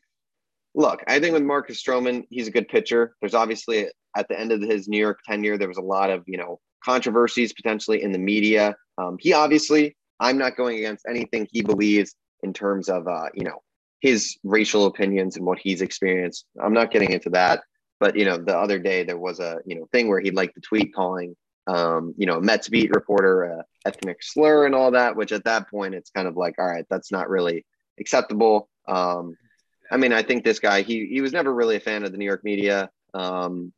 [0.76, 3.16] look, I think with Marcus Stroman, he's a good pitcher.
[3.20, 6.24] There's obviously at the end of his New York tenure, there was a lot of
[6.28, 8.76] you know controversies potentially in the media.
[9.00, 13.44] Um, he obviously, I'm not going against anything he believes in terms of uh, you
[13.44, 13.64] know
[14.02, 16.46] his racial opinions and what he's experienced.
[16.64, 17.64] I'm not getting into that.
[18.00, 20.56] But you know, the other day there was a you know thing where he liked
[20.56, 21.36] the tweet calling
[21.70, 25.70] um, you know Mets beat reporter a ethnic slur and all that, which at that
[25.70, 27.66] point it's kind of like, all right, that's not really
[28.00, 28.70] acceptable.
[28.88, 29.38] Um,
[29.92, 32.18] I mean, I think this guy he he was never really a fan of the
[32.18, 32.90] New York media.
[33.14, 33.72] Um,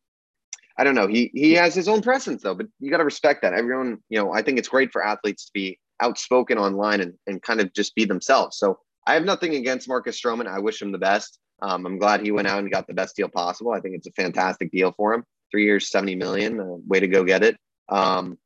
[0.78, 1.08] I don't know.
[1.08, 3.54] He he has his own presence though, but you got to respect that.
[3.54, 7.42] Everyone, you know, I think it's great for athletes to be outspoken online and, and
[7.42, 8.58] kind of just be themselves.
[8.58, 10.48] So I have nothing against Marcus Stroman.
[10.48, 11.38] I wish him the best.
[11.62, 13.72] Um, I'm glad he went out and got the best deal possible.
[13.72, 15.24] I think it's a fantastic deal for him.
[15.52, 16.60] Three years, 70 million.
[16.60, 17.58] Uh, way to go get it.
[17.90, 18.38] Um,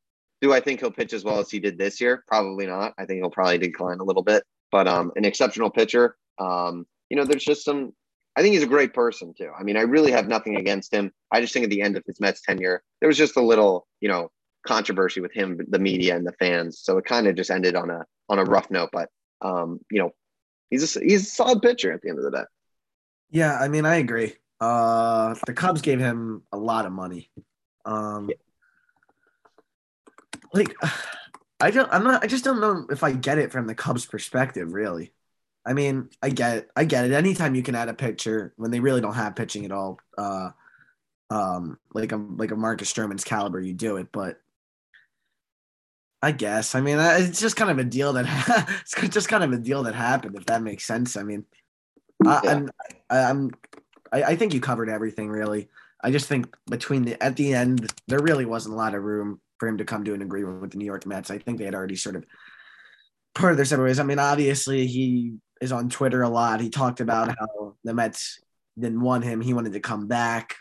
[0.41, 2.23] do I think he'll pitch as well as he did this year?
[2.27, 2.93] Probably not.
[2.97, 6.17] I think he'll probably decline a little bit, but um, an exceptional pitcher.
[6.39, 7.93] Um, you know, there's just some,
[8.35, 9.51] I think he's a great person too.
[9.57, 11.11] I mean, I really have nothing against him.
[11.31, 13.87] I just think at the end of his Mets tenure, there was just a little,
[14.01, 14.29] you know,
[14.67, 16.79] controversy with him, the media and the fans.
[16.81, 19.09] So it kind of just ended on a, on a rough note, but
[19.41, 20.11] um, you know,
[20.69, 22.43] he's a, he's a solid pitcher at the end of the day.
[23.35, 24.33] Yeah, I mean, I agree.
[24.61, 27.29] Uh, the Cubs gave him a lot of money.
[27.83, 28.29] Um,
[30.53, 30.73] like,
[31.59, 34.05] I don't, I'm not, I just don't know if I get it from the Cubs'
[34.05, 35.11] perspective, really.
[35.65, 36.69] I mean, I get it.
[36.77, 37.11] I get it.
[37.11, 40.51] Anytime you can add a pitcher when they really don't have pitching at all, uh,
[41.29, 44.09] um, like a like a Marcus Stroman's caliber, you do it.
[44.11, 44.39] But
[46.21, 48.25] I guess, I mean, it's just kind of a deal that
[48.81, 51.17] it's just kind of a deal that happened, if that makes sense.
[51.17, 51.45] I mean,
[52.25, 52.41] Yeah.
[52.43, 52.69] I'm,
[53.09, 53.51] I, I'm,
[54.11, 55.69] I, I think you covered everything really.
[56.03, 59.39] I just think between the at the end, there really wasn't a lot of room
[59.57, 61.31] for him to come to an agreement with the New York Mets.
[61.31, 62.25] I think they had already sort of
[63.33, 63.99] part of their separate ways.
[63.99, 66.61] I mean, obviously he is on Twitter a lot.
[66.61, 68.39] He talked about how the Mets
[68.77, 69.41] didn't want him.
[69.41, 70.55] He wanted to come back,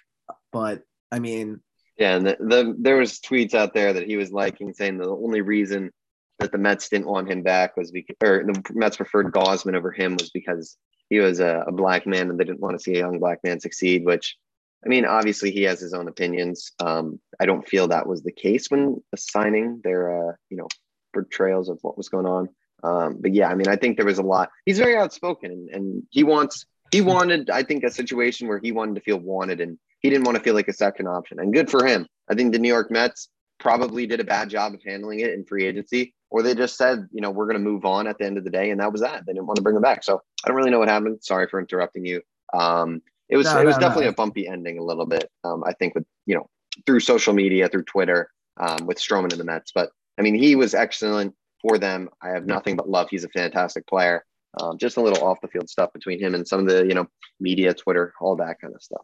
[0.53, 1.61] but I mean,
[1.98, 5.09] Yeah, and the, the there was tweets out there that he was liking, saying the
[5.09, 5.90] only reason
[6.38, 9.92] that the Mets didn't want him back was because, or the Mets preferred Gausman over
[9.92, 10.77] him was because
[11.11, 13.40] he was a, a black man and they didn't want to see a young black
[13.45, 14.05] man succeed.
[14.05, 14.37] Which,
[14.85, 16.73] I mean, obviously he has his own opinions.
[16.81, 20.69] Um, I don't feel that was the case when assigning their, uh, you know,
[21.12, 22.49] portrayals of what was going on.
[22.83, 24.51] Um, but yeah, I mean, I think there was a lot.
[24.67, 28.73] He's very outspoken, and, and he wants he wanted, I think, a situation where he
[28.73, 31.40] wanted to feel wanted, and he didn't want to feel like a second option.
[31.40, 32.07] And good for him.
[32.29, 35.45] I think the New York Mets probably did a bad job of handling it in
[35.45, 38.25] free agency, or they just said, you know, we're going to move on at the
[38.25, 39.25] end of the day, and that was that.
[39.25, 40.03] They didn't want to bring him back.
[40.03, 41.23] So I don't really know what happened.
[41.23, 42.23] Sorry for interrupting you.
[42.53, 44.11] Um, it was no, it was no, definitely no.
[44.11, 45.31] a bumpy ending a little bit.
[45.44, 46.51] Um, I think with you know
[46.87, 49.70] through social media, through Twitter, um, with Stroman and the Mets.
[49.73, 52.09] But I mean, he was excellent for them.
[52.20, 53.07] I have nothing but love.
[53.11, 54.25] He's a fantastic player.
[54.61, 56.94] Um, just a little off the field stuff between him and some of the you
[56.94, 57.07] know
[57.38, 59.03] media, Twitter, all that kind of stuff.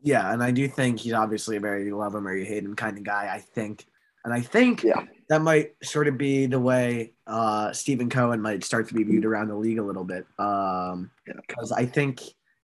[0.00, 2.64] Yeah, and I do think he's obviously a very you love him or you hate
[2.64, 3.30] him kind of guy.
[3.30, 3.84] I think,
[4.24, 5.04] and I think yeah.
[5.28, 9.24] that might sort of be the way uh, Stephen Cohen might start to be viewed
[9.24, 10.26] around the league a little bit.
[10.38, 11.78] Um, because yeah.
[11.78, 12.20] I think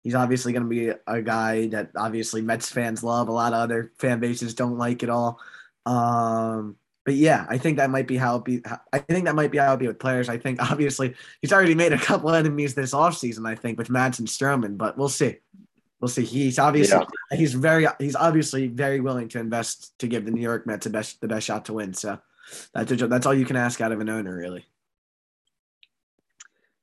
[0.03, 3.27] he's obviously going to be a guy that obviously Mets fans love.
[3.27, 5.39] A lot of other fan bases don't like it all.
[5.85, 8.61] Um, but yeah, I think that might be how it be.
[8.91, 10.27] I think that might be how it be with players.
[10.27, 14.27] I think obviously he's already made a couple enemies this offseason, I think, with Madson
[14.27, 15.37] Stroman, but we'll see.
[15.99, 16.23] We'll see.
[16.23, 17.37] He's obviously yeah.
[17.37, 20.89] he's very he's obviously very willing to invest to give the New York Mets the
[20.89, 21.93] best the best shot to win.
[21.93, 22.19] So
[22.73, 24.65] that's a, that's all you can ask out of an owner, really.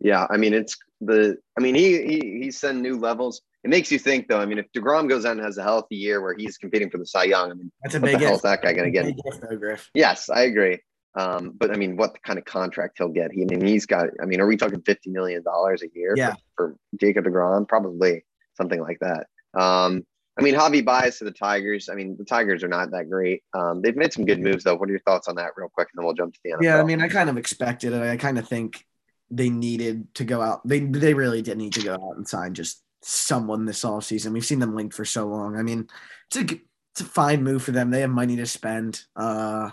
[0.00, 3.92] Yeah, I mean it's the I mean he he he's sent new levels it makes
[3.92, 4.40] you think, though.
[4.40, 6.98] I mean, if Degrom goes out and has a healthy year where he's competing for
[6.98, 8.20] the Cy Young, I mean, that's a big.
[8.20, 9.80] What the that guy going to get?
[9.94, 10.80] Yes, I agree.
[11.14, 13.30] Um, but I mean, what kind of contract he'll get?
[13.30, 14.08] He, I mean, he's got.
[14.20, 16.14] I mean, are we talking fifty million dollars a year?
[16.16, 16.34] Yeah.
[16.56, 18.24] For, for Jacob Degrom, probably
[18.62, 19.26] something like that.
[19.60, 20.06] Um,
[20.38, 21.88] I mean, Javy Baez to the Tigers.
[21.90, 23.42] I mean, the Tigers are not that great.
[23.52, 24.74] Um, they've made some good moves, though.
[24.74, 26.62] What are your thoughts on that, real quick, and then we'll jump to the NFL.
[26.62, 28.02] Yeah, I mean, I kind of expected it.
[28.02, 28.86] I kind of think
[29.30, 30.66] they needed to go out.
[30.66, 34.32] They they really did need to go out and sign just someone this all season.
[34.32, 35.58] We've seen them linked for so long.
[35.58, 35.88] I mean,
[36.28, 36.60] it's a
[36.92, 37.90] it's a fine move for them.
[37.90, 39.02] They have money to spend.
[39.14, 39.70] Uh,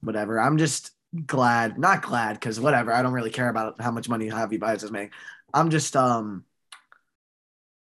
[0.00, 0.40] whatever.
[0.40, 0.90] I'm just
[1.26, 2.92] glad, not glad, because whatever.
[2.92, 5.12] I don't really care about how much money Javy Baez is making.
[5.54, 6.44] I'm just um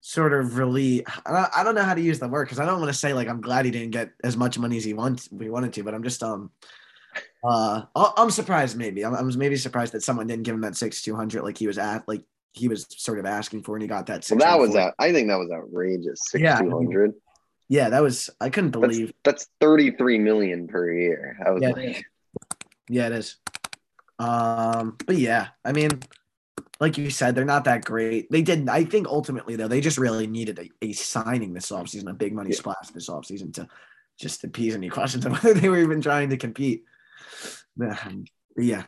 [0.05, 2.91] sort of really I don't know how to use the word because I don't want
[2.91, 5.49] to say like I'm glad he didn't get as much money as he wanted we
[5.49, 6.51] wanted to, but I'm just um
[7.43, 11.01] uh I'm surprised maybe I'm, I'm maybe surprised that someone didn't give him that six
[11.01, 13.87] two hundred like he was at like he was sort of asking for, and he
[13.87, 14.27] got that.
[14.29, 14.93] Well, that was out.
[14.99, 16.21] I think that was outrageous.
[16.25, 17.13] Six yeah, two hundred.
[17.67, 18.29] Yeah, that was.
[18.39, 19.13] I couldn't believe.
[19.23, 21.37] That's, that's thirty three million per year.
[21.43, 22.05] I was yeah, like,
[22.89, 23.37] yeah, it is.
[24.19, 25.89] Um, but yeah, I mean,
[26.79, 28.29] like you said, they're not that great.
[28.31, 28.67] They did.
[28.67, 32.33] I think ultimately though, they just really needed a, a signing this offseason, a big
[32.33, 32.57] money yeah.
[32.57, 33.67] splash this offseason to
[34.19, 36.83] just appease any questions of whether they were even trying to compete.
[37.81, 38.25] Um,
[38.57, 38.83] yeah,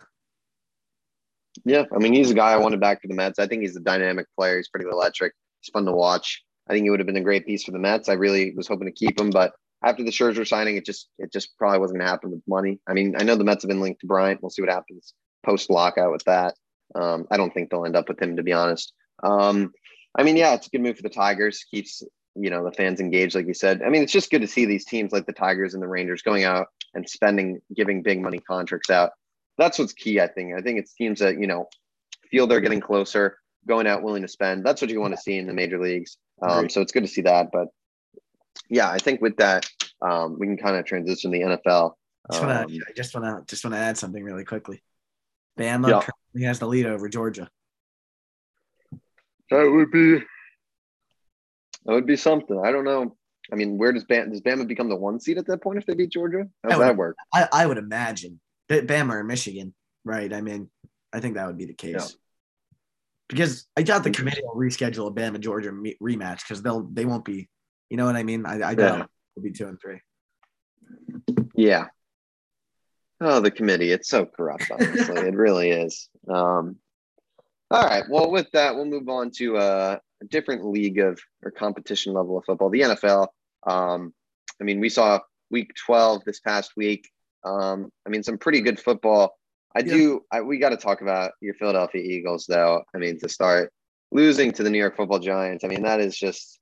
[1.63, 3.39] yeah, I mean, he's a guy I wanted back for the Mets.
[3.39, 4.57] I think he's a dynamic player.
[4.57, 5.33] He's pretty electric.
[5.61, 6.43] He's fun to watch.
[6.67, 8.09] I think he would have been a great piece for the Mets.
[8.09, 11.31] I really was hoping to keep him, but after the Scherzer signing, it just it
[11.31, 12.79] just probably wasn't going to happen with money.
[12.87, 14.41] I mean, I know the Mets have been linked to Bryant.
[14.41, 15.13] We'll see what happens
[15.45, 16.55] post lockout with that.
[16.93, 18.93] Um, I don't think they'll end up with him, to be honest.
[19.23, 19.73] Um,
[20.17, 21.65] I mean, yeah, it's a good move for the Tigers.
[21.71, 22.03] Keeps
[22.35, 23.81] you know the fans engaged, like you said.
[23.81, 26.21] I mean, it's just good to see these teams like the Tigers and the Rangers
[26.21, 29.11] going out and spending, giving big money contracts out
[29.57, 30.19] that's what's key.
[30.19, 30.53] I think.
[30.53, 31.67] I think it's teams that you know
[32.29, 34.65] feel they're getting closer, going out willing to spend.
[34.65, 36.17] That's what you want to see in the major leagues.
[36.41, 37.49] Um, so it's good to see that.
[37.51, 37.67] But
[38.69, 39.65] yeah, I think with that,
[40.01, 41.93] um, we can kind of transition to the NFL.
[42.31, 44.81] Just wanna, um, I just want to just want to add something really quickly.
[45.57, 46.01] Bama yeah.
[46.01, 47.49] currently has the lead over Georgia.
[49.51, 50.19] That would be
[51.85, 52.59] that would be something.
[52.63, 53.15] I don't know.
[53.51, 55.85] I mean, where does Bama does Bama become the one seed at that point if
[55.85, 56.47] they beat Georgia?
[56.63, 57.15] How does that work?
[57.33, 58.39] I, I would imagine.
[58.69, 60.33] Bama or Michigan, right?
[60.33, 60.69] I mean,
[61.13, 61.93] I think that would be the case.
[61.93, 62.07] Yeah.
[63.29, 64.19] Because I doubt the mm-hmm.
[64.19, 67.47] committee will reschedule a Bama Georgia rematch because they'll they won't be,
[67.89, 68.45] you know what I mean?
[68.45, 69.05] I, I doubt yeah.
[69.35, 69.99] it'll be two and three.
[71.55, 71.87] Yeah.
[73.27, 75.27] Oh, the committee, it's so corrupt, honestly.
[75.27, 76.09] it really is.
[76.29, 76.75] Um,
[77.71, 78.03] all right.
[78.07, 82.37] Well, with that, we'll move on to uh, a different league of or competition level
[82.37, 83.29] of football, the NFL.
[83.65, 84.13] Um,
[84.61, 87.09] I mean, we saw week 12 this past week.
[87.43, 89.35] Um, I mean, some pretty good football.
[89.75, 89.93] I yeah.
[89.93, 90.25] do.
[90.31, 92.83] I, we got to talk about your Philadelphia Eagles, though.
[92.93, 93.73] I mean, to start
[94.11, 95.63] losing to the New York Football Giants.
[95.63, 96.59] I mean, that is just.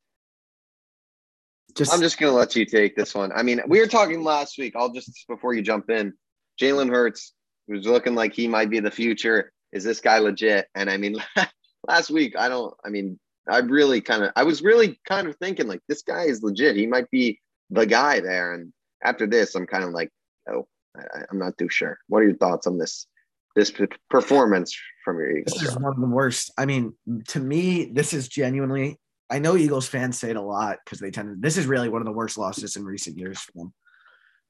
[1.76, 3.32] Just, I'm just gonna let you take this one.
[3.34, 4.74] I mean, we were talking last week.
[4.76, 6.14] I'll just before you jump in,
[6.60, 7.34] Jalen Hurts
[7.68, 9.52] was looking like he might be the future.
[9.72, 10.68] Is this guy legit?
[10.76, 11.18] And I mean,
[11.88, 12.74] last week, I don't.
[12.86, 16.24] I mean, I really kind of, I was really kind of thinking like this guy
[16.24, 16.76] is legit.
[16.76, 17.40] He might be
[17.70, 18.54] the guy there.
[18.54, 18.72] And
[19.04, 20.10] after this, I'm kind of like,
[20.50, 21.98] oh, I, am not too sure.
[22.08, 23.08] What are your thoughts on this
[23.56, 23.72] this
[24.10, 25.60] performance from your Eagles?
[25.60, 26.52] This is one of the worst.
[26.58, 26.94] I mean,
[27.30, 29.00] to me, this is genuinely.
[29.30, 31.36] I know Eagles fans say it a lot because they tend to.
[31.40, 33.74] This is really one of the worst losses in recent years for them.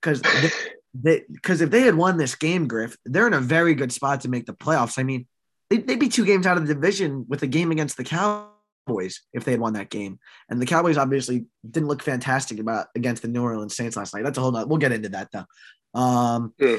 [0.02, 0.22] Because
[1.00, 4.30] because if they had won this game, Griff, they're in a very good spot to
[4.30, 5.00] make the playoffs.
[5.00, 5.28] I mean,
[5.70, 9.22] they'd, they'd be two games out of the division with a game against the Cowboys
[9.34, 10.20] if they had won that game.
[10.50, 14.24] And the Cowboys obviously didn't look fantastic about against the New Orleans Saints last night.
[14.24, 14.68] That's a whole nother.
[14.68, 16.00] We'll get into that though.
[16.00, 16.78] Um, yeah.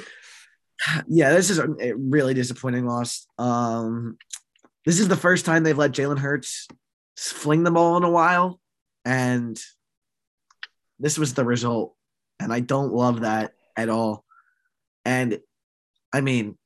[1.08, 3.26] yeah, this is a really disappointing loss.
[3.38, 4.16] Um,
[4.84, 6.68] this is the first time they've let Jalen Hurts
[7.16, 8.60] fling the ball in a while,
[9.04, 9.58] and
[10.98, 11.94] this was the result.
[12.38, 14.24] And I don't love that at all.
[15.04, 15.40] And
[16.12, 16.56] I mean,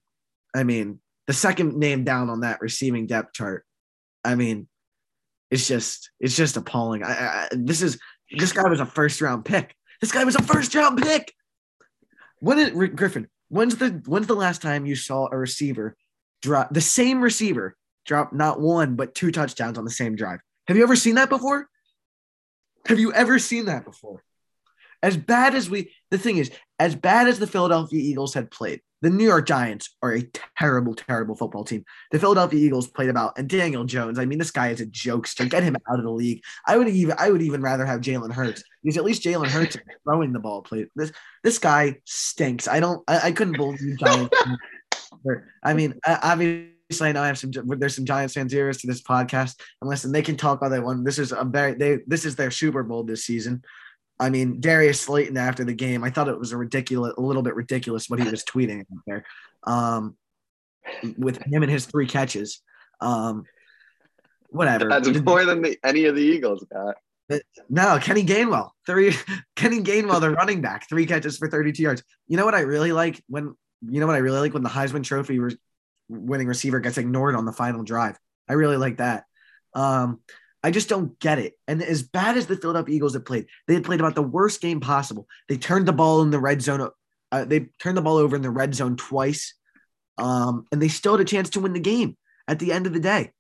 [0.55, 3.65] I mean, the second name down on that receiving depth chart,
[4.25, 4.69] I mean,
[5.51, 7.03] it's just it's just appalling.
[7.03, 7.99] I, I, this is
[8.31, 9.75] this guy was a first round pick.
[10.01, 11.33] This guy was a first round pick.
[12.41, 15.97] When it, Griffin, when's the when's the last time you saw a receiver
[16.41, 20.41] drop the same receiver drop not one but two touchdowns on the same drive?
[20.67, 21.69] Have you ever seen that before?
[22.87, 24.23] Have you ever seen that before?
[25.03, 28.81] As bad as we, the thing is, as bad as the Philadelphia Eagles had played,
[29.01, 30.23] the New York Giants are a
[30.59, 31.85] terrible, terrible football team.
[32.11, 34.19] The Philadelphia Eagles played about, and Daniel Jones.
[34.19, 35.49] I mean, this guy is a jokester.
[35.49, 36.43] Get him out of the league.
[36.67, 39.77] I would even, I would even rather have Jalen Hurts because at least Jalen Hurts
[39.77, 40.63] is throwing the ball.
[40.63, 41.13] Play this,
[41.45, 42.67] this guy stinks.
[42.67, 44.37] I don't, I, I couldn't believe Giants.
[45.63, 46.75] I mean, obviously.
[47.03, 47.51] I know I have some.
[47.53, 50.81] There's some Giants fans here to this podcast, and listen, they can talk all they
[50.81, 51.05] want.
[51.05, 51.99] This is a very they.
[52.07, 53.63] This is their Super Bowl this season.
[54.21, 57.43] I mean, Darius Slayton after the game, I thought it was a ridiculous, a little
[57.43, 59.25] bit ridiculous what he was tweeting there,
[59.65, 60.17] um,
[61.17, 62.61] with him and his three catches.
[63.01, 63.45] Um,
[64.51, 64.89] whatever.
[64.89, 66.97] That's more than the, any of the Eagles got.
[67.69, 69.15] No, Kenny Gainwell, three.
[69.57, 72.03] Kenny Gainwell, the running back, three catches for 32 yards.
[72.27, 73.55] You know what I really like when
[73.87, 75.59] you know what I really like when the Heisman Trophy re-
[76.09, 78.19] winning receiver gets ignored on the final drive.
[78.49, 79.25] I really like that.
[79.75, 80.21] Um,
[80.69, 81.55] I just don't get it.
[81.67, 84.61] And as bad as the Philadelphia Eagles have played, they had played about the worst
[84.61, 85.27] game possible.
[85.49, 86.91] They turned the ball in the red zone.
[87.33, 89.55] Uh, they turned the ball over in the red zone twice,
[90.19, 92.93] um, and they still had a chance to win the game at the end of
[92.93, 93.33] the day.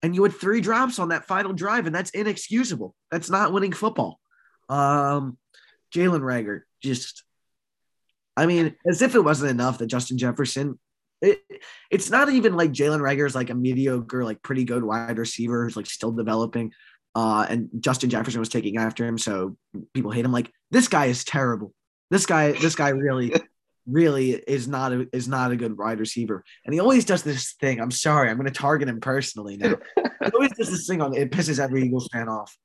[0.00, 2.94] And you had three drops on that final drive, and that's inexcusable.
[3.10, 4.20] That's not winning football.
[4.68, 5.38] Um,
[5.92, 7.24] Jalen Reagor just,
[8.36, 10.78] I mean, as if it wasn't enough that Justin Jefferson
[11.22, 11.42] it,
[11.90, 15.64] it's not even like Jalen Reagor is like a mediocre, like pretty good wide receiver
[15.64, 16.72] who's like still developing.
[17.14, 19.56] Uh, and Justin Jefferson was taking after him, so
[19.94, 20.32] people hate him.
[20.32, 21.72] Like this guy is terrible.
[22.10, 23.34] This guy, this guy really,
[23.86, 26.44] really is not a is not a good wide receiver.
[26.64, 27.80] And he always does this thing.
[27.80, 29.76] I'm sorry, I'm going to target him personally now.
[29.96, 32.56] he always does this thing on it pisses every Eagles fan off.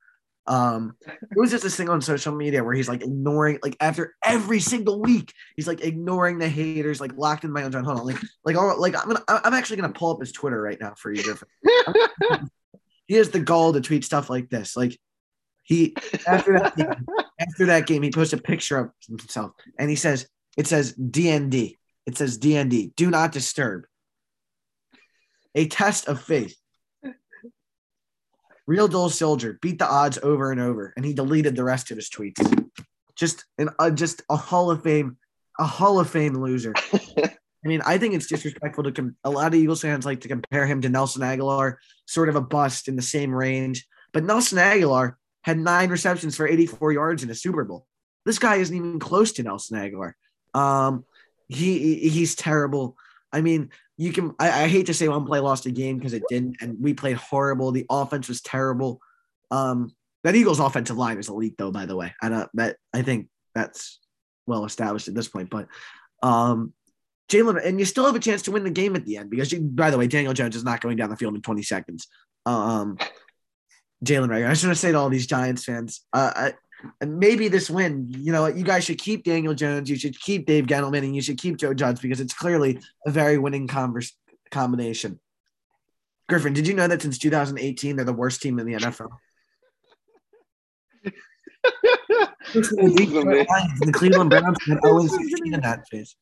[0.47, 4.15] Um, it was just this thing on social media where he's like ignoring, like after
[4.23, 7.83] every single week, he's like ignoring the haters, like locked in my own John.
[7.83, 10.59] Hold on, like, like, all, like I'm gonna, I'm actually gonna pull up his Twitter
[10.59, 11.37] right now for you.
[13.07, 14.75] he has the gall to tweet stuff like this.
[14.75, 14.97] Like
[15.63, 15.95] he
[16.27, 17.05] after that game,
[17.39, 20.27] after that game, he posts a picture of himself and he says,
[20.57, 21.77] "It says DND.
[22.07, 22.95] It says DND.
[22.95, 23.83] Do not disturb.
[25.53, 26.55] A test of faith."
[28.71, 31.97] Real dull soldier beat the odds over and over, and he deleted the rest of
[31.97, 32.39] his tweets.
[33.17, 35.17] Just an uh, just a Hall of Fame,
[35.59, 36.73] a Hall of Fame loser.
[36.93, 40.29] I mean, I think it's disrespectful to com- a lot of Eagles fans like to
[40.29, 43.85] compare him to Nelson Agholor, sort of a bust in the same range.
[44.13, 47.85] But Nelson Agholor had nine receptions for 84 yards in a Super Bowl.
[48.25, 50.13] This guy isn't even close to Nelson Agholor.
[50.53, 51.03] Um,
[51.49, 52.95] he he's terrible.
[53.33, 56.13] I mean, you can I, I hate to say one play lost a game because
[56.13, 57.71] it didn't, and we played horrible.
[57.71, 58.99] The offense was terrible.
[59.51, 59.91] Um,
[60.23, 62.11] that Eagles offensive line is elite though, by the way.
[62.19, 63.99] I don't that I think that's
[64.47, 65.51] well established at this point.
[65.51, 65.67] But
[66.23, 66.73] um
[67.31, 69.51] Jalen, and you still have a chance to win the game at the end because
[69.51, 72.07] you, by the way, Daniel Jones is not going down the field in 20 seconds.
[72.47, 72.97] Um
[74.03, 74.33] Jalen.
[74.33, 76.53] I want to say to all these Giants fans, uh, I,
[76.99, 80.45] and maybe this win, you know, you guys should keep Daniel Jones, you should keep
[80.45, 84.13] Dave Gettleman, and you should keep Joe Judge because it's clearly a very winning converse,
[84.51, 85.19] combination.
[86.29, 89.09] Griffin, did you know that since 2018 they're the worst team in the NFL?
[92.53, 96.15] the, Cleveland Browns had 0 16 in that phase.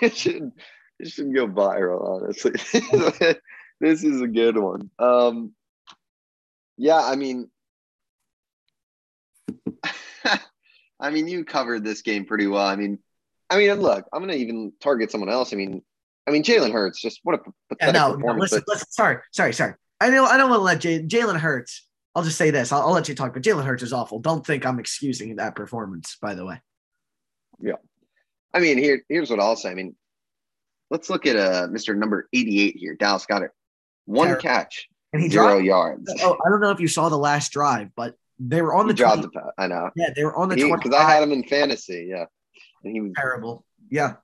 [0.00, 0.52] It should,
[0.98, 2.52] it should go viral, honestly.
[3.80, 4.90] this is a good one.
[4.98, 5.54] Um,
[6.76, 7.50] yeah, I mean,
[11.00, 12.66] I mean, you covered this game pretty well.
[12.66, 12.98] I mean,
[13.50, 15.52] I mean, look, I'm gonna even target someone else.
[15.52, 15.82] I mean,
[16.26, 18.52] I mean, Jalen Hurts, just what a pathetic yeah, no, performance.
[18.52, 19.74] No, listen, listen, sorry, sorry, sorry.
[20.00, 21.86] I know I don't want to let Jalen Hurts.
[22.14, 22.72] I'll just say this.
[22.72, 24.20] I'll, I'll let you talk, but Jalen Hurts is awful.
[24.20, 26.60] Don't think I'm excusing that performance, by the way.
[27.60, 27.74] Yeah.
[28.52, 29.70] I mean, here, here's what I'll say.
[29.70, 29.96] I mean,
[30.90, 31.96] let's look at uh, Mr.
[31.96, 33.50] Number 88 here, Dallas Goedert.
[34.06, 34.42] One Terrible.
[34.42, 35.64] catch, And he zero dropped.
[35.64, 36.14] yards.
[36.22, 38.94] Oh, I don't know if you saw the last drive, but they were on the
[38.94, 39.52] dropped 20 the pass.
[39.58, 39.90] I know.
[39.96, 42.08] Yeah, they were on the Because I had him in fantasy.
[42.10, 42.24] Yeah.
[42.82, 43.64] And he was terrible.
[43.90, 44.14] Yeah.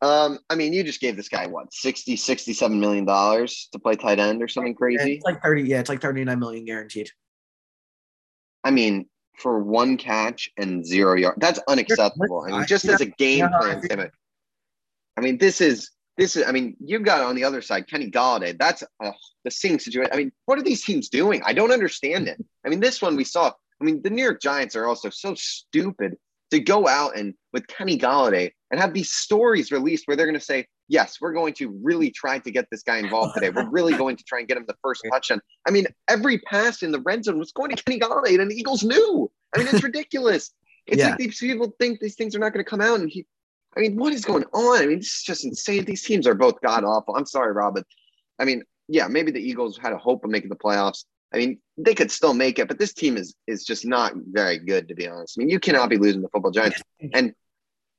[0.00, 3.94] Um, I mean, you just gave this guy what 60, 67 million dollars to play
[3.94, 5.14] tight end or something crazy.
[5.14, 5.62] It's like 30.
[5.62, 7.08] Yeah, it's like 39 million guaranteed.
[8.64, 9.06] I mean,
[9.38, 12.44] for one catch and zero yard, that's unacceptable.
[12.46, 14.10] I mean, just as a game Yeah, plan
[15.16, 16.44] I mean, this is this is.
[16.46, 18.58] I mean, you've got on the other side Kenny Golladay.
[18.58, 19.12] That's uh,
[19.44, 20.12] the same situation.
[20.12, 21.42] I mean, what are these teams doing?
[21.44, 22.42] I don't understand it.
[22.64, 23.52] I mean, this one we saw.
[23.80, 26.16] I mean, the New York Giants are also so stupid
[26.50, 30.38] to go out and with Kenny Golladay and have these stories released where they're going
[30.38, 33.50] to say, "Yes, we're going to really try to get this guy involved today.
[33.50, 36.82] We're really going to try and get him the first touchdown." I mean, every pass
[36.82, 39.30] in the red zone was going to Kenny Golladay, and the Eagles knew.
[39.54, 40.50] I mean, it's ridiculous.
[40.86, 41.10] It's Yeah.
[41.10, 43.26] like these people think these things are not going to come out, and he.
[43.76, 44.82] I mean, what is going on?
[44.82, 45.84] I mean, this is just insane.
[45.84, 47.16] These teams are both god awful.
[47.16, 47.86] I'm sorry, Rob, but
[48.38, 51.04] I mean, yeah, maybe the Eagles had a hope of making the playoffs.
[51.34, 54.58] I mean, they could still make it, but this team is is just not very
[54.58, 55.36] good, to be honest.
[55.38, 56.82] I mean, you cannot be losing the football giants.
[57.14, 57.32] And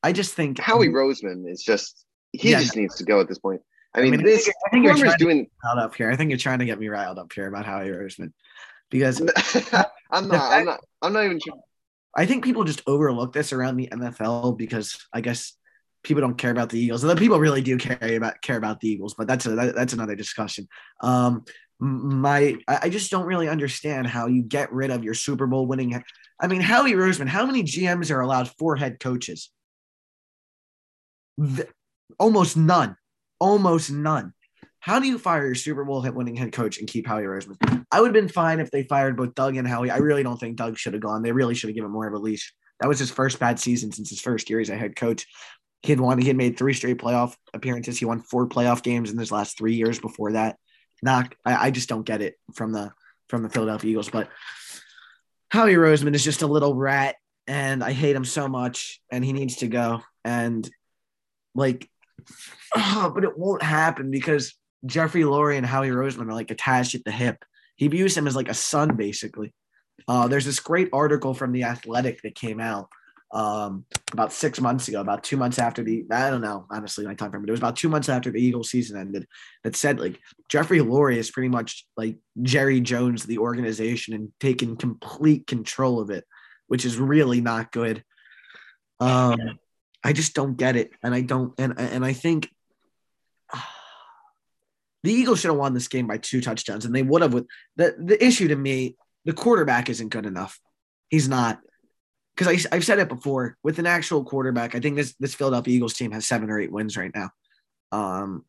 [0.04, 2.60] I just think Howie Roseman is just he Yeah.
[2.60, 3.62] just needs to go at this point.
[3.96, 5.48] I I mean, mean, I this think, I think you're doing.
[5.64, 6.12] riled up here.
[6.12, 8.34] I think you're trying to get me riled up here about Howie Roseman
[8.90, 9.20] because
[10.12, 10.52] I'm not.
[10.52, 10.80] I'm not.
[11.02, 11.40] I'm not even.
[11.40, 11.56] sure.
[12.16, 15.54] I think people just overlook this around the NFL because I guess
[16.04, 17.04] people don't care about the Eagles.
[17.04, 19.76] And then people really do care about care about the Eagles, but that's a, that,
[19.76, 20.68] that's another discussion.
[21.02, 21.46] Um,
[21.80, 26.02] my I just don't really understand how you get rid of your Super Bowl winning.
[26.39, 27.28] I mean, Howie Roseman.
[27.28, 29.50] How many GMs are allowed four head coaches?
[31.39, 31.68] Th-
[32.20, 32.96] almost none.
[33.39, 34.34] Almost none.
[34.80, 37.86] How do you fire your Super Bowl winning head coach and keep Howie Roseman?
[37.92, 39.89] I would have been fine if they fired both Doug and Howie.
[39.89, 41.22] I really don't think Doug should have gone.
[41.22, 42.54] They really should have given more of a leash.
[42.80, 45.26] That was his first bad season since his first year as a head coach.
[45.84, 46.17] He had won.
[46.17, 48.00] He had made three straight playoff appearances.
[48.00, 50.58] He won four playoff games in his last three years before that.
[51.02, 52.91] Not, I, I just don't get it from the
[53.28, 54.10] from the Philadelphia Eagles.
[54.10, 54.30] But
[55.50, 57.15] Howie Roseman is just a little rat,
[57.48, 60.02] and I hate him so much, and he needs to go.
[60.24, 60.69] And
[61.54, 61.89] like,
[62.76, 67.12] but it won't happen because Jeffrey Lurie and Howie Roseman are like attached at the
[67.12, 67.43] hip.
[67.76, 69.54] He views him as like a son, basically.
[70.08, 72.88] Uh, there's this great article from the Athletic that came out
[73.34, 77.15] um, about six months ago, about two months after the I don't know honestly my
[77.15, 79.28] time frame, but it was about two months after the Eagles season ended.
[79.63, 80.19] That said, like
[80.50, 86.12] Jeffrey Lurie is pretty much like Jerry Jones, the organization, and taking complete control of
[86.12, 86.26] it,
[86.67, 88.04] which is really not good.
[89.00, 89.58] Um,
[90.04, 92.50] I just don't get it, and I don't, and and I think
[95.04, 97.34] the Eagles should have won this game by two touchdowns, and they would have.
[97.34, 100.60] With the the issue to me, the quarterback isn't good enough.
[101.10, 101.60] He's not
[102.36, 103.58] because I've said it before.
[103.63, 106.72] With an actual quarterback, I think this this Philadelphia Eagles team has seven or eight
[106.72, 107.30] wins right now.
[107.91, 108.46] Um,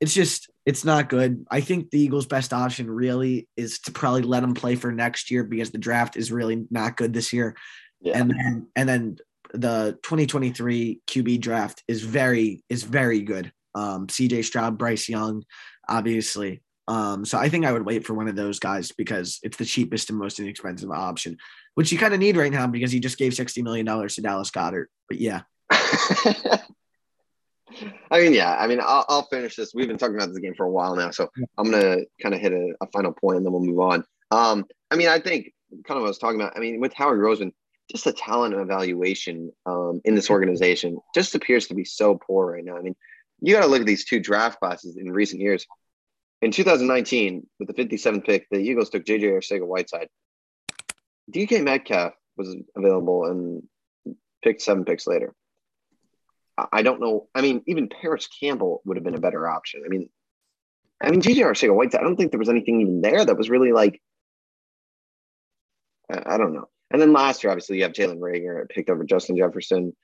[0.00, 1.46] it's just it's not good.
[1.50, 5.30] I think the Eagles' best option really is to probably let them play for next
[5.30, 7.56] year because the draft is really not good this year,
[8.00, 8.18] Yeah.
[8.18, 9.16] and then and then
[9.52, 13.52] the 2023 QB draft is very is very good.
[13.74, 15.44] Um, CJ Stroud, Bryce Young,
[15.88, 16.62] obviously.
[16.88, 19.64] Um, so I think I would wait for one of those guys because it's the
[19.64, 21.36] cheapest and most inexpensive option,
[21.74, 24.50] which you kind of need right now because he just gave $60 million to Dallas
[24.50, 24.86] Goedert.
[25.08, 25.42] But yeah,
[28.10, 28.56] I mean, yeah.
[28.58, 29.72] I mean, I'll, I'll finish this.
[29.74, 32.40] We've been talking about this game for a while now, so I'm gonna kind of
[32.40, 34.04] hit a, a final point and then we'll move on.
[34.30, 35.52] Um, I mean, I think
[35.86, 36.56] kind of what I was talking about.
[36.56, 37.52] I mean, with Howie Roseman,
[37.90, 42.64] just the talent evaluation um, in this organization just appears to be so poor right
[42.64, 42.76] now.
[42.76, 42.96] I mean,
[43.40, 45.66] you got to look at these two draft classes in recent years.
[46.42, 50.08] In 2019, with the 57th pick, the Eagles took JJ Arcega Whiteside.
[51.30, 53.62] DK Metcalf was available and
[54.42, 55.34] picked seven picks later.
[56.72, 57.28] I- don't know.
[57.34, 59.82] I mean, even Parris Campbell would have been a better option.
[59.84, 60.08] I mean,
[61.00, 62.00] I mean, JJ Arcega Whiteside.
[62.00, 64.00] I don't think there was anything even there that was really like.
[66.12, 66.68] I, I don't know.
[66.90, 69.96] And then last year, obviously, you have Jalen Reagor picked over Justin Jefferson.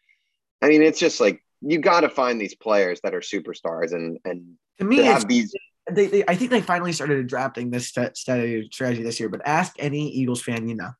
[0.62, 4.18] I mean, it's just like you got to find these players that are superstars and
[4.24, 5.54] and to me, to have these.
[5.90, 9.28] they, they, I think they finally started adapting this st- strategy strategy this year.
[9.28, 10.90] But ask any Eagles fan you know,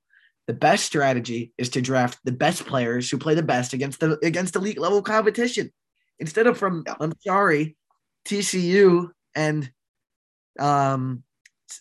[0.47, 4.19] the best strategy is to draft the best players who play the best against the
[4.23, 5.73] against elite level competition,
[6.19, 6.85] instead of from.
[7.01, 7.77] I'm sorry,
[8.27, 9.71] TCU and
[10.59, 11.23] um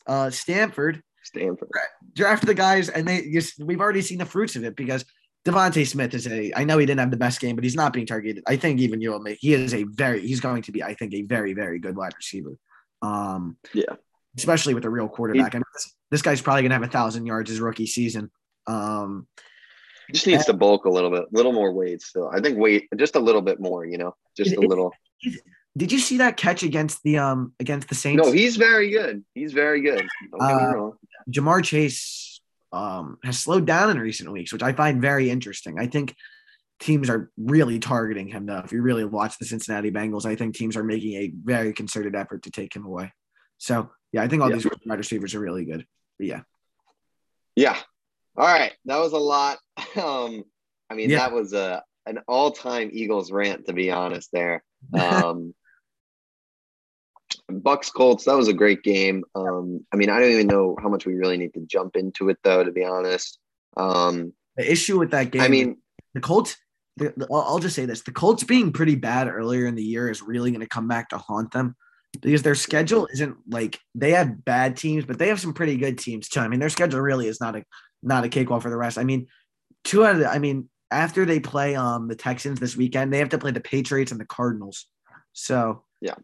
[0.08, 1.70] uh Stanford Stanford.
[2.14, 5.06] draft the guys and they you, we've already seen the fruits of it because
[5.46, 7.94] DeVonta Smith is a I know he didn't have the best game, but he's not
[7.94, 8.44] being targeted.
[8.48, 10.96] I think even you will make he is a very he's going to be, I
[10.96, 12.58] think, a very, very good wide receiver.
[13.02, 13.96] Um Yeah.
[14.38, 15.54] especially with a real quarterback.
[15.54, 18.32] I mean, this, this guy's probably gonna have a thousand yards his rookie season.
[18.68, 19.28] Um,
[20.08, 22.30] He just needs to bulk a little bit, a little more weight still.
[22.32, 24.92] I think weight just a little bit more, you know, just a It- it- little.
[25.78, 28.24] did you see that catch against the um against the Saints?
[28.26, 29.26] No, he's very good.
[29.34, 30.08] He's very good.
[30.32, 30.98] Don't get me Uh, wrong.
[31.30, 32.40] Ja'Marr Chase
[32.72, 35.80] um, has slowed down in recent weeks, which I find very interesting.
[35.80, 36.14] I think
[36.80, 38.60] teams are really targeting him, though.
[38.60, 42.16] If you really watch the Cincinnati Bengals, I think teams are making a very concerted
[42.16, 43.14] effort to take him away.
[43.58, 44.58] So, yeah, I think all Yeah.
[44.58, 45.88] these wide receivers are really good.
[46.20, 46.42] But yeah,
[47.56, 47.82] Yeah.
[48.38, 48.74] All right.
[48.86, 49.58] That was a lot.
[49.98, 50.44] Um,
[50.90, 51.20] I mean, Yeah.
[51.20, 54.64] that was a an all-time Eagles rant, to be honest, there.
[54.94, 55.54] Um
[57.50, 59.24] Bucks Colts, that was a great game.
[59.36, 62.30] Um, I mean, I don't even know how much we really need to jump into
[62.30, 63.40] it though, to be honest.
[63.78, 65.78] Um, the issue with that game, I mean,
[66.14, 66.56] the Colts.
[66.98, 69.84] The, the- I'll I'll just say this: the Colts being pretty bad earlier in the
[69.84, 71.76] year is really going to come back to haunt them
[72.22, 75.98] because their schedule isn't like they have bad teams, but they have some pretty good
[75.98, 76.40] teams too.
[76.40, 77.64] I mean, their schedule really is not a
[78.06, 78.98] not a cakewalk for the rest.
[78.98, 79.28] I mean,
[79.84, 83.20] two out of the, I mean, after they play um the Texans this weekend, they
[83.20, 84.88] have to play the Patriots and the Cardinals.
[85.34, 86.16] So Yeah.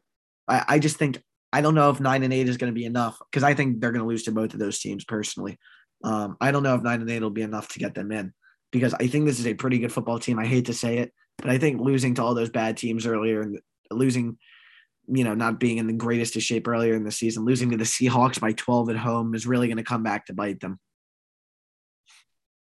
[0.48, 1.22] I, I just think
[1.54, 3.82] I don't know if nine and eight is going to be enough because I think
[3.82, 5.58] they're going to lose to both of those teams personally.
[6.04, 8.34] Um, I don't know if nine and eight will be enough to get them in
[8.72, 10.40] because I think this is a pretty good football team.
[10.40, 13.42] I hate to say it, but I think losing to all those bad teams earlier
[13.42, 13.60] and
[13.92, 14.38] losing,
[15.08, 17.78] you know, not being in the greatest of shape earlier in the season, losing to
[17.78, 20.80] the Seahawks by 12 at home is really going to come back to bite them.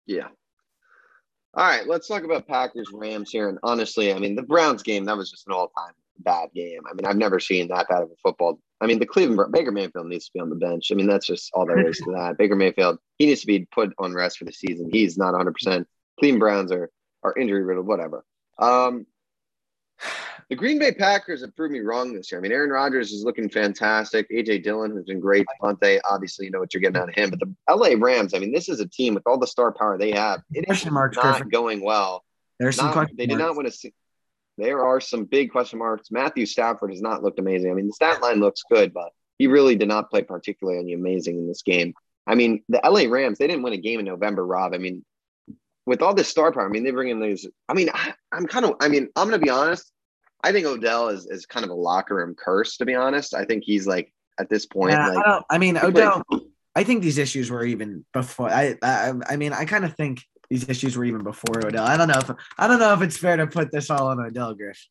[0.06, 0.28] Yeah.
[1.54, 3.48] All right, let's talk about Packers Rams here.
[3.48, 6.80] And honestly, I mean, the Browns game, that was just an all-time bad game.
[6.90, 8.58] I mean, I've never seen that bad of a football.
[8.80, 10.90] I mean, the Cleveland Baker Mayfield needs to be on the bench.
[10.90, 12.38] I mean, that's just all there is to that.
[12.38, 14.88] Baker Mayfield, he needs to be put on rest for the season.
[14.90, 15.84] He's not 100%.
[16.18, 16.90] Cleveland Browns are
[17.22, 18.24] are injury riddled, whatever.
[18.58, 19.06] Um,
[20.50, 22.38] the Green Bay Packers have proved me wrong this year.
[22.38, 24.28] I mean, Aaron Rodgers is looking fantastic.
[24.30, 25.46] AJ Dillon has been great.
[25.62, 27.30] Davante, obviously, you know what you're getting out of him.
[27.30, 29.96] But the LA Rams, I mean, this is a team with all the star power
[29.98, 30.42] they have.
[30.52, 31.48] It is marks, not Griffin.
[31.48, 32.24] going well.
[32.58, 33.48] There's some question they did marks.
[33.48, 33.70] not win a.
[33.70, 33.92] se-
[34.58, 36.10] There are some big question marks.
[36.10, 37.70] Matthew Stafford has not looked amazing.
[37.70, 41.36] I mean, the stat line looks good, but he really did not play particularly amazing
[41.38, 41.94] in this game.
[42.26, 44.74] I mean, the LA Rams, they didn't win a game in November, Rob.
[44.74, 45.04] I mean,
[45.86, 47.46] with all this star power, I mean, they bring in these.
[47.68, 49.91] I mean, I, I'm kind of, I mean, I'm going to be honest.
[50.42, 53.34] I think Odell is, is kind of a locker room curse, to be honest.
[53.34, 56.22] I think he's like, at this point, Yeah, like, I, I mean, Odell.
[56.74, 58.50] I think these issues were even before.
[58.50, 61.84] I, I, I mean, I kind of think these issues were even before Odell.
[61.84, 64.20] I don't know if I don't know if it's fair to put this all on
[64.20, 64.88] Odell, Griff.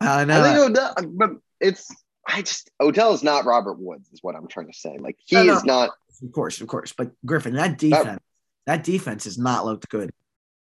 [0.00, 0.40] I know.
[0.40, 1.30] I think Odell, but
[1.60, 1.94] it's,
[2.26, 4.96] I just, Odell is not Robert Woods, is what I'm trying to say.
[4.98, 5.56] Like, he No, no.
[5.56, 5.90] is not,
[6.22, 8.20] of course, of course, but Griffin, that defense,
[8.66, 10.10] that defense has not looked good.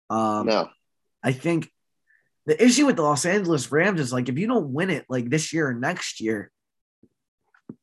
[0.08, 0.68] Um, no.
[1.22, 1.70] I think
[2.46, 5.28] the issue with the Los Angeles Rams is like if you don't win it like
[5.28, 6.50] this year or next year,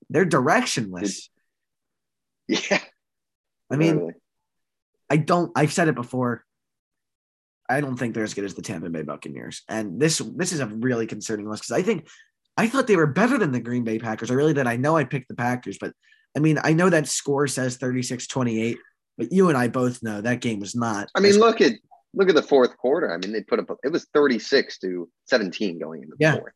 [0.09, 1.29] they're directionless.
[2.47, 2.79] Yeah.
[3.71, 4.13] I mean.
[5.09, 5.51] I don't.
[5.55, 6.43] I've said it before.
[7.69, 10.59] I don't think they're as good as the Tampa Bay Buccaneers, and this this is
[10.59, 12.07] a really concerning list because I think
[12.57, 14.31] I thought they were better than the Green Bay Packers.
[14.31, 14.65] I really did.
[14.65, 15.93] I know I picked the Packers, but
[16.35, 18.77] I mean I know that score says 36-28,
[19.19, 21.09] but you and I both know that game was not.
[21.13, 21.73] I mean, look at
[22.13, 23.11] look at the fourth quarter.
[23.13, 26.35] I mean, they put up it was 36 to 17 going into the Yeah.
[26.37, 26.53] fourth.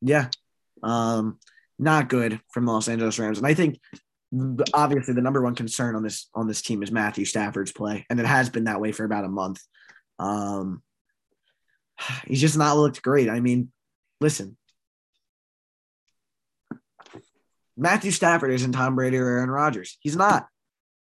[0.00, 0.28] yeah,
[0.82, 1.38] um,
[1.78, 3.78] not good from Los Angeles Rams, and I think
[4.72, 8.18] obviously the number one concern on this on this team is Matthew Stafford's play, and
[8.20, 9.60] it has been that way for about a month.
[10.18, 10.82] Um,
[12.26, 13.28] he's just not looked great.
[13.28, 13.72] I mean,
[14.20, 14.56] listen,
[17.76, 19.96] Matthew Stafford isn't Tom Brady or Aaron Rodgers.
[20.00, 20.46] He's not,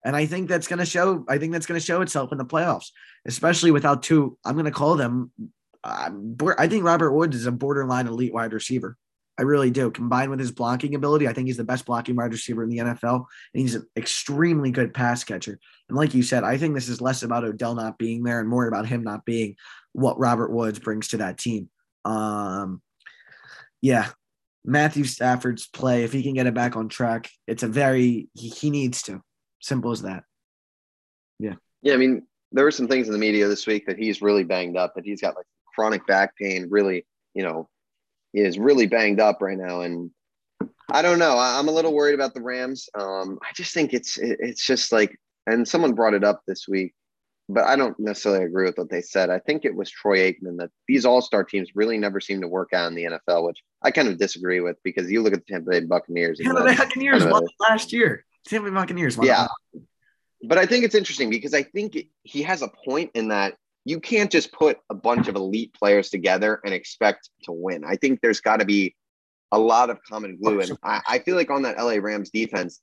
[0.04, 1.24] and I think that's going to show.
[1.28, 2.90] I think that's going to show itself in the playoffs,
[3.26, 4.38] especially without two.
[4.44, 5.32] I'm going to call them.
[6.10, 8.96] Bor- I think Robert Woods is a borderline elite wide receiver.
[9.38, 9.90] I really do.
[9.90, 12.78] Combined with his blocking ability, I think he's the best blocking wide receiver in the
[12.78, 13.24] NFL,
[13.54, 15.60] and he's an extremely good pass catcher.
[15.88, 18.48] And like you said, I think this is less about Odell not being there and
[18.48, 19.54] more about him not being
[19.92, 21.68] what Robert Woods brings to that team.
[22.04, 22.82] Um,
[23.80, 24.08] yeah,
[24.64, 28.48] Matthew Stafford's play, if he can get it back on track, it's a very he,
[28.48, 29.22] he needs to.
[29.60, 30.24] Simple as that.
[31.38, 31.94] Yeah, Yeah.
[31.94, 34.76] I mean, there were some things in the media this week that he's really banged
[34.76, 37.68] up, that he's got like chronic back pain, really, you know,
[38.32, 39.82] he is really banged up right now.
[39.82, 40.10] And
[40.90, 41.36] I don't know.
[41.38, 42.88] I'm a little worried about the Rams.
[42.98, 46.94] Um, I just think it's it's just like, and someone brought it up this week,
[47.48, 49.30] but I don't necessarily agree with what they said.
[49.30, 52.48] I think it was Troy Aikman that these All Star teams really never seem to
[52.48, 55.46] work out in the NFL, which I kind of disagree with because you look at
[55.46, 56.40] the Tampa Bay Buccaneers.
[56.42, 58.24] Tampa Bay Buccaneers kind of won last year.
[58.48, 59.26] Tampa Bay Buccaneers won.
[59.26, 59.46] Yeah.
[60.42, 64.00] But I think it's interesting because I think he has a point in that you
[64.00, 67.84] can't just put a bunch of elite players together and expect to win.
[67.84, 68.94] I think there's got to be
[69.50, 70.60] a lot of common glue.
[70.60, 72.80] And I, I feel like on that LA Rams defense,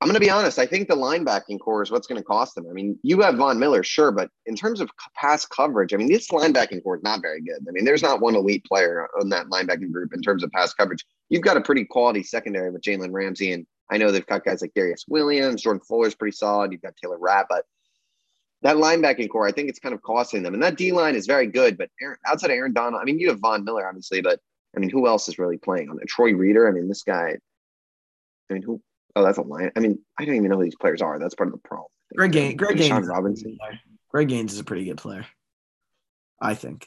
[0.00, 0.58] I'm going to be honest.
[0.58, 2.66] I think the linebacking core is what's going to cost them.
[2.70, 6.08] I mean, you have Von Miller, sure, but in terms of pass coverage, I mean,
[6.08, 7.66] this linebacking core is not very good.
[7.68, 10.72] I mean, there's not one elite player on that linebacking group in terms of pass
[10.72, 11.04] coverage.
[11.30, 14.60] You've got a pretty quality secondary with Jalen Ramsey, and I know they've got guys
[14.60, 16.72] like Darious Williams, Jordan Fuller's pretty solid.
[16.72, 17.64] You've got Taylor Rapp, but
[18.62, 20.54] that linebacking core, I think it's kind of costing them.
[20.54, 23.18] And that D line is very good, but Aaron, outside of Aaron Donald, I mean,
[23.18, 24.40] you have Von Miller, obviously, but
[24.76, 26.08] I mean, who else is really playing on it?
[26.08, 26.68] Troy Reeder.
[26.68, 27.38] I mean, this guy.
[28.50, 28.82] I mean, who?
[29.16, 29.70] Oh, that's a line.
[29.76, 31.18] I mean, I don't even know who these players are.
[31.18, 31.88] That's part of the problem.
[32.16, 32.54] Greg Gaines.
[32.56, 32.88] Greg Gaines.
[32.88, 33.58] Sean Robinson.
[34.10, 35.26] Greg Gaines is a pretty good player.
[36.40, 36.86] I think.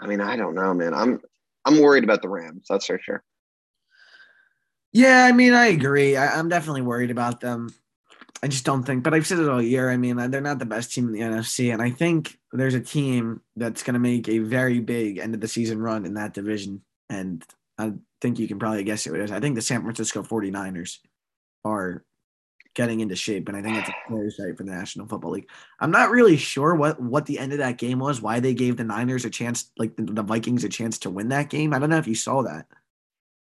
[0.00, 0.94] I mean, I don't know, man.
[0.94, 1.20] I'm
[1.64, 2.66] I'm worried about the Rams.
[2.68, 3.22] That's for sure.
[4.96, 6.16] Yeah, I mean, I agree.
[6.16, 7.68] I, I'm definitely worried about them.
[8.42, 9.90] I just don't think, but I've said it all year.
[9.90, 12.80] I mean, they're not the best team in the NFC, and I think there's a
[12.80, 16.32] team that's going to make a very big end of the season run in that
[16.32, 16.80] division.
[17.10, 17.44] And
[17.76, 17.92] I
[18.22, 19.30] think you can probably guess who it is.
[19.30, 20.96] I think the San Francisco 49ers
[21.62, 22.02] are
[22.74, 25.50] getting into shape, and I think it's a clear sight for the National Football League.
[25.78, 28.78] I'm not really sure what what the end of that game was, why they gave
[28.78, 31.74] the Niners a chance, like the, the Vikings a chance to win that game.
[31.74, 32.64] I don't know if you saw that.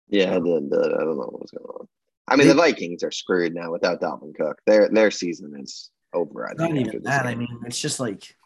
[0.09, 1.89] Yeah, the, the, I don't know what was going on.
[2.29, 4.59] I mean, the Vikings are screwed now without Dalvin Cook.
[4.67, 6.47] Their their season is over.
[6.47, 7.27] I Not think after even that.
[7.27, 8.37] I mean, it's just like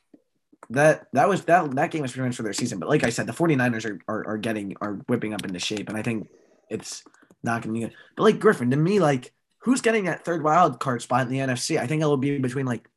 [0.70, 1.06] that.
[1.12, 1.74] That was that.
[1.74, 2.78] That game was pretty much for their season.
[2.78, 5.88] But like I said, the 49ers are are, are getting are whipping up into shape,
[5.88, 6.28] and I think
[6.70, 7.02] it's
[7.42, 7.96] not going to be good.
[8.16, 11.38] But like Griffin, to me, like who's getting that third wild card spot in the
[11.38, 11.78] NFC?
[11.78, 12.88] I think it'll be between like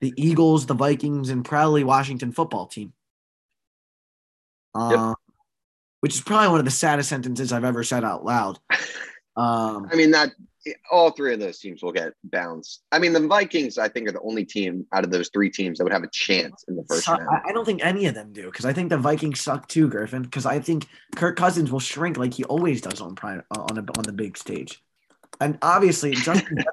[0.00, 2.92] the Eagles, the Vikings, and probably Washington football team.
[4.74, 5.14] Um,
[6.00, 8.58] which is probably one of the saddest sentences I've ever said out loud.
[9.36, 10.32] Um, I mean that
[10.90, 12.82] all three of those teams will get bounced.
[12.92, 15.78] I mean, the Vikings, I think, are the only team out of those three teams
[15.78, 17.28] that would have a chance in the first So- round.
[17.46, 20.22] I, don't think any of them do because I think the Vikings suck too, Griffin.
[20.22, 20.86] Because I think
[21.16, 24.36] Kirk Cousins will shrink like he always does on prime on a, on the big
[24.36, 24.82] stage,
[25.40, 26.64] and obviously Justin.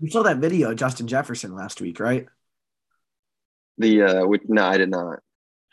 [0.00, 2.26] you saw that video of Justin Jefferson last week, right?
[3.78, 5.20] The uh, which, no, I did not.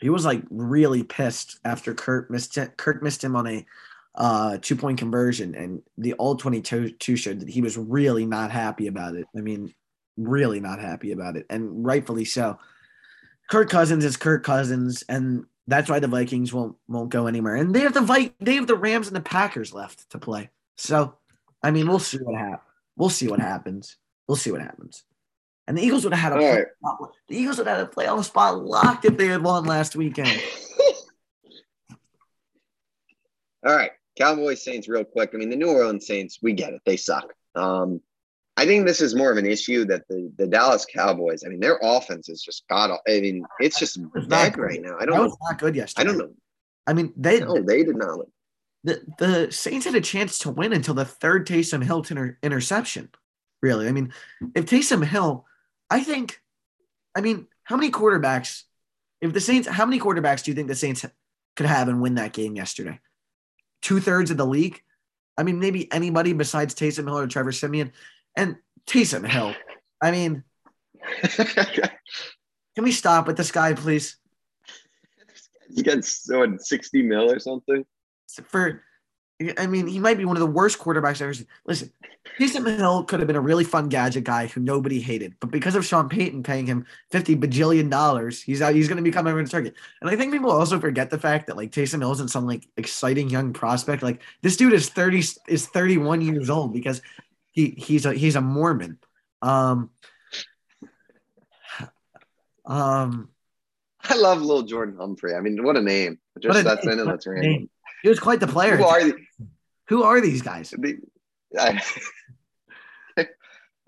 [0.04, 2.58] He was like really pissed after Kirk missed.
[2.76, 3.66] Kirk missed him on a
[4.14, 8.50] uh, two point conversion, and the all twenty two showed that he was really not
[8.50, 9.24] happy about it.
[9.34, 9.72] I mean,
[10.18, 12.58] really not happy about it, and rightfully so.
[13.48, 17.56] Kirk Cousins is Kirk Cousins, and that's why the Vikings won't won't go anywhere.
[17.56, 20.50] And they have the Vi- they have the Rams and the Packers left to play.
[20.76, 21.14] So,
[21.62, 22.60] I mean, we'll see what happens.
[22.94, 23.96] We'll see what happens.
[24.28, 25.02] We'll see what happens.
[25.66, 26.66] And the Eagles would have had a All right.
[27.28, 30.40] the Eagles would have had a playoff spot locked if they had won last weekend.
[33.66, 35.30] All right, Cowboys Saints, real quick.
[35.32, 37.32] I mean, the New Orleans Saints, we get it; they suck.
[37.54, 38.00] Um,
[38.56, 41.44] I think this is more of an issue that the the Dallas Cowboys.
[41.44, 42.90] I mean, their offense is just god.
[43.08, 44.60] I mean, it's just not dead good.
[44.62, 44.96] right now.
[45.00, 45.36] I don't was know.
[45.50, 46.02] not good yesterday.
[46.02, 46.30] I don't know.
[46.86, 48.18] I mean, they No, they did not.
[48.18, 48.30] look-
[48.86, 53.08] the, the Saints had a chance to win until the third Taysom Hill inter- interception.
[53.62, 54.12] Really, I mean,
[54.54, 55.46] if Taysom Hill,
[55.90, 56.40] I think,
[57.14, 58.62] I mean, how many quarterbacks?
[59.20, 61.04] If the Saints, how many quarterbacks do you think the Saints
[61.56, 63.00] could have and win that game yesterday?
[63.80, 64.82] Two thirds of the league.
[65.36, 67.92] I mean, maybe anybody besides Taysom Hill or Trevor Siemian,
[68.36, 68.56] and
[68.86, 69.54] Taysom Hill.
[70.00, 70.44] I mean,
[71.22, 74.16] can we stop with this guy, please?
[75.70, 77.84] you got so what, sixty mil or something.
[78.44, 78.82] for
[79.58, 81.46] I mean, he might be one of the worst quarterbacks I've ever seen.
[81.66, 81.92] Listen,
[82.38, 85.74] Taysom Hill could have been a really fun gadget guy who nobody hated, but because
[85.74, 88.74] of Sean Payton paying him fifty bajillion dollars, he's out.
[88.74, 89.74] He's going to become everyone's target.
[90.00, 92.66] And I think people also forget the fact that like Taysom Hill isn't some like
[92.76, 94.02] exciting young prospect.
[94.02, 97.02] Like this dude is thirty is thirty one years old because
[97.52, 98.98] he he's a he's a Mormon.
[99.42, 99.90] Um,
[102.66, 103.28] um,
[104.02, 105.34] I love little Jordan Humphrey.
[105.34, 106.18] I mean, what a name!
[106.40, 107.52] Just What a that's name, I know that's random.
[107.52, 107.70] name.
[108.04, 108.76] He was quite the player.
[108.76, 109.12] Who are they?
[109.88, 110.74] Who are these guys?
[110.76, 110.96] they
[111.58, 111.80] I,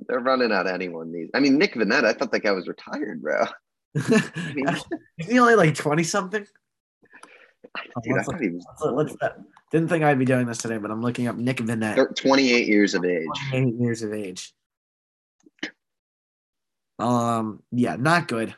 [0.08, 1.28] they're running out anyone these.
[1.34, 2.06] I mean, Nick Vannett.
[2.06, 3.44] I thought that guy was retired, bro.
[3.94, 4.68] mean-
[5.18, 6.46] Is he only like 20 something?
[8.02, 9.34] Dude, let's thought Let's, let's,
[9.70, 12.94] didn't think I'd be doing this today, but I'm looking up Nick Vannett, 28 years
[12.94, 13.26] of age.
[13.50, 14.54] 28 years of age.
[16.98, 18.54] Um, yeah, not good.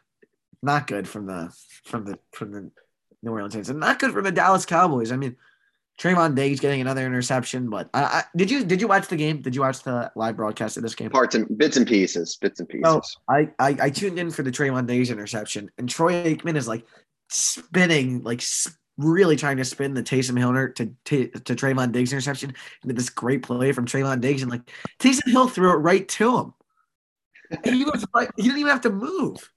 [0.62, 1.52] Not good from the
[1.84, 2.70] from the from the
[3.24, 5.10] New Orleans Saints, and not good from the Dallas Cowboys.
[5.10, 5.36] I mean,
[5.98, 9.42] Trevon Diggs getting another interception, but I, I did you did you watch the game?
[9.42, 11.10] Did you watch the live broadcast of this game?
[11.10, 12.84] Parts and bits and pieces, bits and pieces.
[12.86, 16.68] Oh, I, I I tuned in for the Trevon Diggs interception, and Troy Aikman is
[16.68, 16.86] like
[17.30, 18.42] spinning, like
[18.96, 23.10] really trying to spin the Taysom Hill to to, to Trevon Diggs interception into this
[23.10, 24.70] great play from Trevon Diggs, and like
[25.00, 26.54] Taysom Hill threw it right to him.
[27.64, 29.50] And he was like, he didn't even have to move.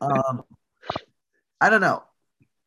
[0.00, 0.42] Um,
[1.60, 2.04] I don't know.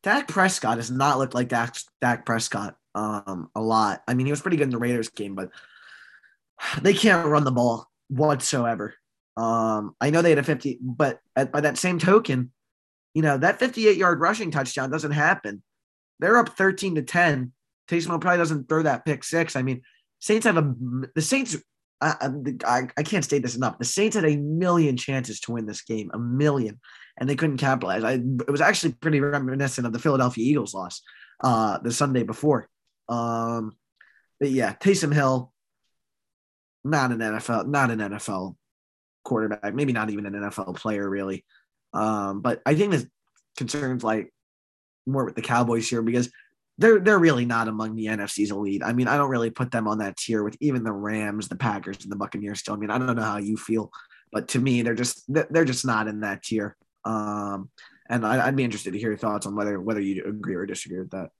[0.04, 4.02] Dak Prescott does not look like Dak, Dak Prescott um, a lot.
[4.06, 5.50] I mean, he was pretty good in the Raiders game, but
[6.82, 8.94] they can't run the ball whatsoever.
[9.36, 12.52] Um, I know they had a 50, but at, by that same token,
[13.14, 15.62] you know, that 58 yard rushing touchdown doesn't happen.
[16.20, 17.52] They're up 13 to 10.
[17.88, 19.56] Taysom probably doesn't throw that pick six.
[19.56, 19.82] I mean,
[20.20, 20.74] Saints have a,
[21.14, 21.56] the Saints,
[22.00, 22.28] I,
[22.66, 23.78] I, I can't state this enough.
[23.78, 26.80] The Saints had a million chances to win this game, a million,
[27.18, 28.04] and they couldn't capitalize.
[28.04, 31.02] I, it was actually pretty reminiscent of the Philadelphia Eagles loss
[31.42, 32.68] uh, the Sunday before.
[33.08, 33.72] Um,
[34.40, 35.52] but yeah, Taysom Hill,
[36.84, 38.56] not an NFL, not an NFL
[39.24, 41.44] quarterback, maybe not even an NFL player really.
[41.92, 43.06] Um, but I think this
[43.56, 44.32] concerns like
[45.06, 46.30] more with the Cowboys here because
[46.78, 48.82] they're they're really not among the NFC's elite.
[48.84, 51.56] I mean, I don't really put them on that tier with even the Rams, the
[51.56, 52.60] Packers, and the Buccaneers.
[52.60, 53.92] Still, I mean, I don't know how you feel,
[54.32, 56.76] but to me, they're just they're just not in that tier.
[57.04, 57.70] Um,
[58.08, 60.66] and I, would be interested to hear your thoughts on whether whether you agree or
[60.66, 61.30] disagree with that.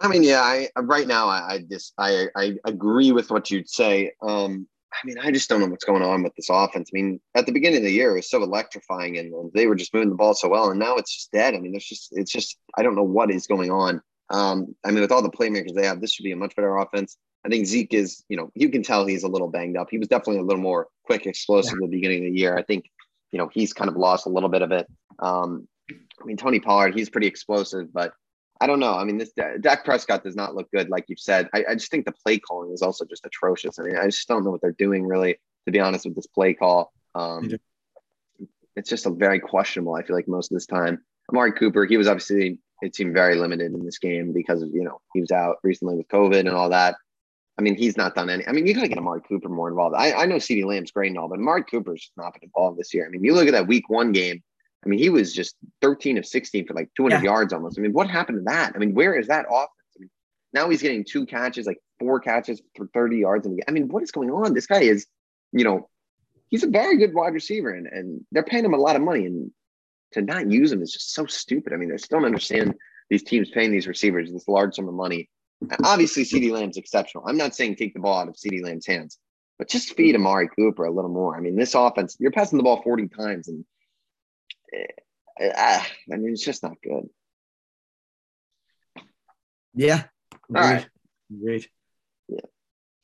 [0.00, 3.68] I mean, yeah, I right now I, I just I I agree with what you'd
[3.68, 4.12] say.
[4.22, 6.90] Um, I mean, I just don't know what's going on with this offense.
[6.92, 9.74] I mean, at the beginning of the year, it was so electrifying, and they were
[9.74, 11.54] just moving the ball so well, and now it's just dead.
[11.54, 14.00] I mean, there's just it's just I don't know what is going on.
[14.30, 16.76] Um, I mean, with all the playmakers they have, this should be a much better
[16.76, 17.16] offense.
[17.44, 19.88] I think Zeke is, you know, you can tell he's a little banged up.
[19.90, 21.84] He was definitely a little more quick, explosive yeah.
[21.84, 22.56] at the beginning of the year.
[22.56, 22.90] I think,
[23.30, 24.86] you know, he's kind of lost a little bit of it.
[25.20, 28.12] Um, I mean, Tony Pollard, he's pretty explosive, but
[28.60, 28.94] I don't know.
[28.94, 31.48] I mean, this Dak Prescott does not look good, like you've said.
[31.54, 33.78] I, I, just think the play calling is also just atrocious.
[33.78, 35.36] I mean, I just don't know what they're doing, really,
[35.66, 36.92] to be honest, with this play call.
[37.14, 37.52] Um,
[38.74, 39.94] it's just a very questionable.
[39.94, 43.34] I feel like most of this time, Amari Cooper, he was obviously it seemed very
[43.34, 46.50] limited in this game because of you know he was out recently with COVID and
[46.50, 46.96] all that.
[47.58, 48.46] I mean, he's not done any.
[48.46, 49.96] I mean, you got to get Amari Cooper more involved.
[49.96, 52.94] I, I know CeeDee Lamb's great and all, but Amari Cooper's not been involved this
[52.94, 53.04] year.
[53.04, 54.42] I mean, you look at that Week One game
[54.84, 57.22] I mean, he was just 13 of 16 for like 200 yeah.
[57.22, 57.78] yards almost.
[57.78, 58.72] I mean, what happened to that?
[58.74, 59.70] I mean, where is that offense?
[59.96, 60.10] I mean,
[60.52, 63.46] now he's getting two catches, like four catches for 30 yards.
[63.46, 64.54] And I mean, what is going on?
[64.54, 65.06] This guy is,
[65.52, 65.88] you know,
[66.48, 69.26] he's a very good wide receiver, and, and they're paying him a lot of money.
[69.26, 69.50] And
[70.12, 71.72] to not use him is just so stupid.
[71.72, 72.74] I mean, I still don't understand
[73.10, 75.28] these teams paying these receivers this large sum of money.
[75.60, 77.24] And obviously, CeeDee Lamb's exceptional.
[77.26, 79.18] I'm not saying take the ball out of CeeDee Lamb's hands,
[79.58, 81.36] but just feed Amari Cooper a little more.
[81.36, 83.64] I mean, this offense, you're passing the ball 40 times and
[85.40, 87.08] I mean, it's just not good.
[89.74, 90.04] Yeah.
[90.54, 90.88] All right.
[91.42, 91.68] Great.
[92.28, 92.40] Yeah.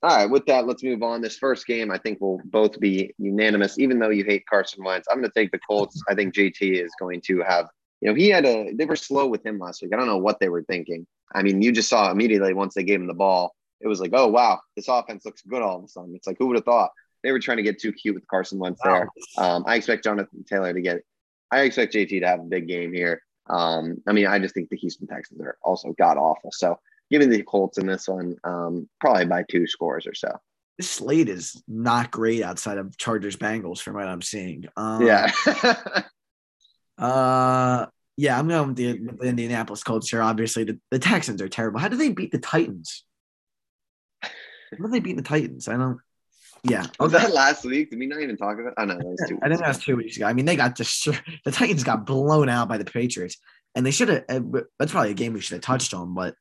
[0.02, 0.30] All right.
[0.30, 1.20] With that, let's move on.
[1.20, 3.78] This first game, I think we'll both be unanimous.
[3.78, 6.02] Even though you hate Carson Wentz, I'm going to take the Colts.
[6.08, 7.66] I think JT is going to have.
[8.00, 8.72] You know, he had a.
[8.74, 9.92] They were slow with him last week.
[9.94, 11.06] I don't know what they were thinking.
[11.34, 14.10] I mean, you just saw immediately once they gave him the ball, it was like,
[14.12, 16.14] oh wow, this offense looks good all of a sudden.
[16.14, 16.90] It's like who would have thought?
[17.22, 19.06] They were trying to get too cute with Carson Wentz wow.
[19.36, 19.44] there.
[19.44, 21.02] Um, I expect Jonathan Taylor to get
[21.50, 23.22] I expect JT to have a big game here.
[23.48, 26.50] Um, I mean, I just think the Houston Texans are also god awful.
[26.52, 26.78] So
[27.10, 30.28] giving the Colts in this one, um, probably by two scores or so.
[30.78, 34.64] This slate is not great outside of Chargers Bengals from what I'm seeing.
[34.76, 35.30] Um, yeah.
[36.98, 37.86] uh,
[38.16, 40.22] yeah, I'm going with the, with the Indianapolis Colts here.
[40.22, 41.80] Obviously, the, the Texans are terrible.
[41.80, 43.04] How do they beat the Titans?
[44.22, 44.28] How
[44.86, 45.68] do they beat the Titans?
[45.68, 45.98] I don't.
[46.64, 46.86] Yeah.
[47.00, 47.90] Was that last week?
[47.90, 48.74] Did we not even talk about?
[48.78, 49.38] Oh no, that was two.
[49.42, 50.26] I think that was two weeks ago.
[50.26, 51.04] I mean, they got just
[51.44, 53.36] the Titans got blown out by the Patriots,
[53.74, 54.24] and they should have.
[54.28, 56.34] Uh, that's probably a game we should have touched on, but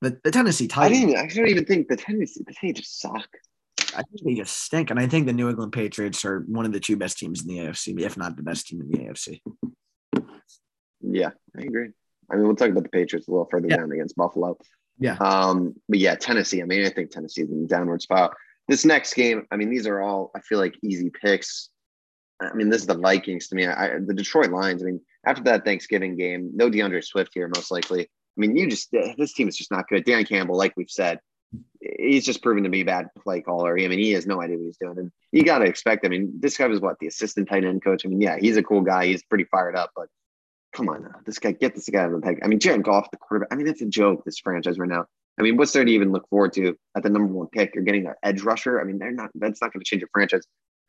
[0.00, 0.98] the, the Tennessee Titans.
[0.98, 1.16] I didn't.
[1.16, 2.42] I don't even think the Tennessee.
[2.46, 3.28] The Titans just suck.
[3.94, 6.72] I think they just stink, and I think the New England Patriots are one of
[6.72, 9.40] the two best teams in the AFC, if not the best team in the AFC.
[11.00, 11.90] Yeah, I agree.
[12.28, 13.76] I mean, we'll talk about the Patriots a little further yeah.
[13.76, 14.58] down against Buffalo.
[14.98, 15.16] Yeah.
[15.20, 16.62] Um, but yeah, Tennessee.
[16.62, 18.34] I mean, I think Tennessee's in the downward spot
[18.68, 21.70] this next game, I mean, these are all I feel like easy picks.
[22.40, 23.66] I mean, this is the Vikings to me.
[23.66, 24.82] I, the Detroit Lions.
[24.82, 28.02] I mean, after that Thanksgiving game, no D'Andre Swift here, most likely.
[28.02, 28.06] I
[28.36, 30.04] mean, you just eh, this team is just not good.
[30.04, 31.20] Dan Campbell, like we've said,
[31.80, 33.78] he's just proven to be a bad play caller.
[33.78, 36.04] I mean, he has no idea what he's doing, and you got to expect.
[36.04, 38.04] I mean, this guy was what the assistant tight end coach.
[38.04, 39.06] I mean, yeah, he's a cool guy.
[39.06, 40.08] He's pretty fired up, but
[40.74, 41.14] come on, now.
[41.24, 42.40] this guy get this guy out of the peg.
[42.42, 43.52] I mean, Jared Goff, the quarterback.
[43.52, 44.24] I mean, it's a joke.
[44.24, 45.06] This franchise right now.
[45.38, 47.74] I mean, what's there to even look forward to at the number one pick?
[47.74, 48.80] You're getting their edge rusher.
[48.80, 49.30] I mean, they're not.
[49.34, 50.42] That's not going to change your franchise.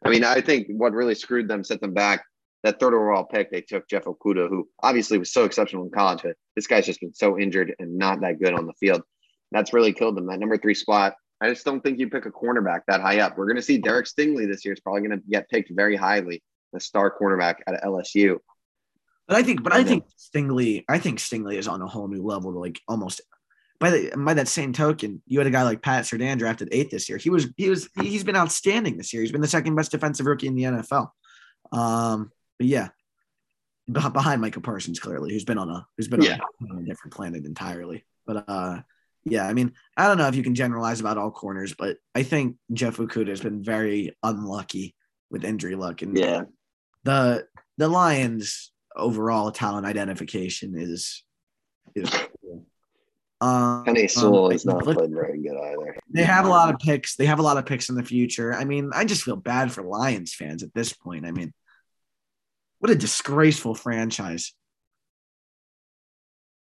[0.06, 2.24] I mean, I think what really screwed them, set them back.
[2.64, 6.22] That third overall pick, they took Jeff Okudah, who obviously was so exceptional in college,
[6.24, 9.04] but this guy's just been so injured and not that good on the field.
[9.52, 10.28] That's really killed them.
[10.28, 11.16] That number three spot.
[11.40, 13.38] I just don't think you pick a cornerback that high up.
[13.38, 15.96] We're going to see Derek Stingley this year is probably going to get picked very
[15.96, 16.42] highly,
[16.74, 18.38] the star cornerback at LSU.
[19.28, 22.24] But I think, but I think Stingley, I think Stingley is on a whole new
[22.24, 23.22] level to like almost
[23.80, 26.90] by the by that same token, you had a guy like Pat Surtain drafted eighth
[26.90, 27.18] this year.
[27.18, 29.22] He was he was he's been outstanding this year.
[29.22, 31.10] He's been the second best defensive rookie in the NFL.
[31.72, 32.90] Um, but yeah,
[33.92, 36.38] behind Michael Parsons, clearly, who's been on a who's been yeah.
[36.72, 38.04] on, a, different planet entirely.
[38.26, 38.82] But uh,
[39.26, 42.24] yeah, I mean, I don't know if you can generalize about all corners, but I
[42.24, 44.96] think Jeff Okudah has been very unlucky
[45.30, 46.44] with injury luck, and Yeah.
[47.04, 47.48] the
[47.78, 51.24] the Lions overall talent identification is
[51.96, 52.10] is.
[53.40, 55.96] Um, Penei Sewell um, has not played very good either.
[56.10, 57.16] They have a lot of picks.
[57.16, 58.54] They have a lot of picks in the future.
[58.54, 61.26] I mean, I just feel bad for Lions fans at this point.
[61.26, 61.54] I mean,
[62.80, 64.54] what a disgraceful franchise.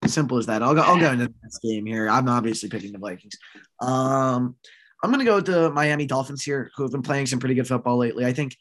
[0.06, 0.62] Simple as that.
[0.62, 0.82] I'll go.
[0.82, 2.08] I'll go into the next game here.
[2.08, 3.38] I'm obviously picking the Vikings.
[3.82, 4.56] Um,
[5.04, 7.68] I'm gonna go with the Miami Dolphins here, who have been playing some pretty good
[7.68, 8.26] football lately.
[8.26, 8.56] I think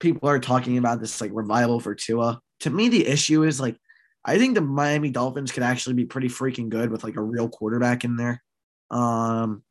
[0.00, 2.40] people are talking about this like revival for Tua.
[2.60, 3.76] To me, the issue is like
[4.24, 7.48] I think the Miami Dolphins could actually be pretty freaking good with like a real
[7.48, 8.42] quarterback in there.
[8.90, 9.62] Um,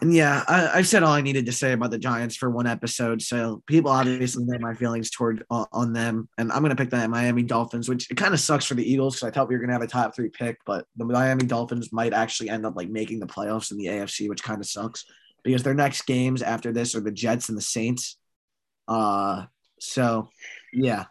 [0.00, 2.66] and yeah, I, I've said all I needed to say about the Giants for one
[2.66, 3.20] episode.
[3.20, 7.06] So people obviously know my feelings toward uh, on them, and I'm gonna pick the
[7.06, 9.60] Miami Dolphins, which it kind of sucks for the Eagles because I thought we were
[9.60, 12.88] gonna have a top three pick, but the Miami Dolphins might actually end up like
[12.88, 15.04] making the playoffs in the AFC, which kind of sucks
[15.42, 18.16] because their next games after this are the Jets and the Saints.
[18.88, 19.44] Uh,
[19.80, 20.30] so
[20.72, 21.04] yeah,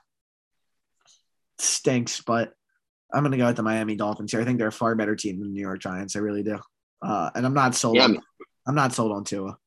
[1.60, 2.54] stinks, but
[3.14, 4.42] I'm gonna go with the Miami Dolphins here.
[4.42, 6.16] I think they're a far better team than the New York Giants.
[6.16, 6.60] I really do.
[7.02, 7.96] Uh, and I'm not sold.
[7.96, 8.20] Yeah, on,
[8.68, 9.58] I'm not sold on Tua.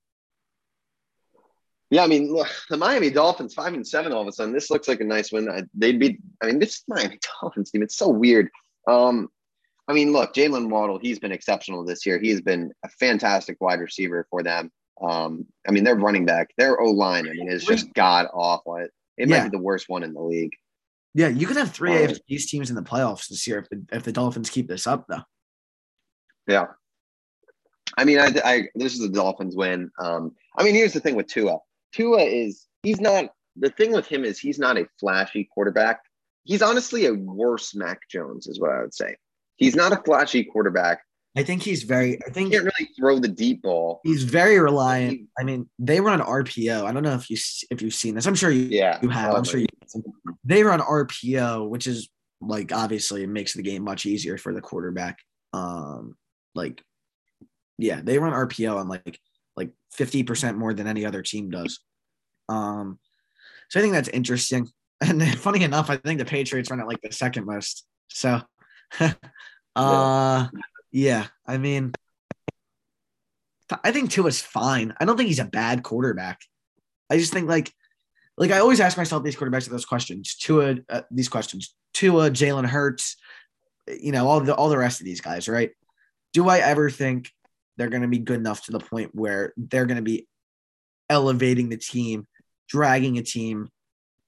[1.91, 4.55] Yeah, I mean, look, the Miami Dolphins five and seven all of a sudden.
[4.55, 5.49] This looks like a nice win.
[5.51, 6.19] I- They'd be.
[6.43, 7.83] I mean, this Miami Dolphins team.
[7.83, 8.49] It's so weird.
[8.89, 9.29] Um,
[9.89, 10.99] I mean, look, Jaylen Waddle.
[10.99, 12.19] He's been exceptional this year.
[12.19, 14.71] He has been a fantastic wide receiver for them.
[15.03, 17.29] Um, I mean, their running back, their O line.
[17.29, 18.77] I mean, is just god awful.
[18.77, 19.39] It, it Yeah.
[19.43, 20.53] might be the worst one in the league.
[21.15, 24.03] Yeah, you could have three AFC teams in the playoffs this year if the, if
[24.03, 25.23] the Dolphins keep this up, though.
[26.47, 26.67] Yeah.
[27.99, 29.91] I mean, I, I this is the Dolphins win.
[29.99, 31.59] Um, I mean, here's the thing with Tua.
[31.93, 36.01] Tua is he's not the thing with him is he's not a flashy quarterback.
[36.45, 39.17] He's honestly a worse Mac Jones, is what I would say.
[39.57, 41.03] He's not a flashy quarterback.
[41.37, 42.15] I think he's very.
[42.23, 44.01] I He think can't really throw the deep ball.
[44.05, 45.29] he's very reliant.
[45.39, 46.85] I mean, they run RPO.
[46.85, 47.37] I don't know if you
[47.71, 48.27] if you've seen this.
[48.27, 49.33] I'm sure you Yeah, you have.
[49.33, 49.67] Oh, I'm sure you.
[50.45, 52.09] They run RPO, which is
[52.41, 55.19] like obviously it makes the game much easier for the quarterback.
[55.55, 56.17] Um,
[56.55, 56.83] like,
[57.79, 59.19] yeah, they run RPO on like
[59.57, 61.81] like fifty percent more than any other team does.
[62.51, 62.99] Um,
[63.71, 64.69] so I think that's interesting.
[65.05, 67.85] And funny enough, I think the Patriots run it like the second most.
[68.09, 68.41] So,
[69.01, 69.09] uh,
[69.77, 70.47] yeah,
[71.47, 71.93] I mean,
[73.83, 74.95] I think Tua's fine.
[75.01, 76.41] I don't think he's a bad quarterback.
[77.11, 77.73] I just think like,
[78.37, 80.37] like I always ask myself these quarterbacks those questions.
[80.37, 81.75] Tua, uh, these questions.
[81.95, 83.17] Tua, Jalen Hurts,
[83.89, 85.71] you know, all the all the rest of these guys, right?
[86.33, 87.31] Do I ever think
[87.77, 90.27] they're going to be good enough to the point where they're going to be
[91.11, 92.27] elevating the team,
[92.69, 93.69] dragging a team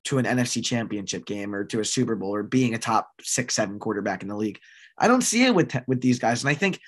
[0.05, 3.55] to an NFC championship game or to a Super Bowl or being a top six,
[3.55, 4.59] seven quarterback in the league?
[4.99, 6.81] I don't see it with with these guys, and I think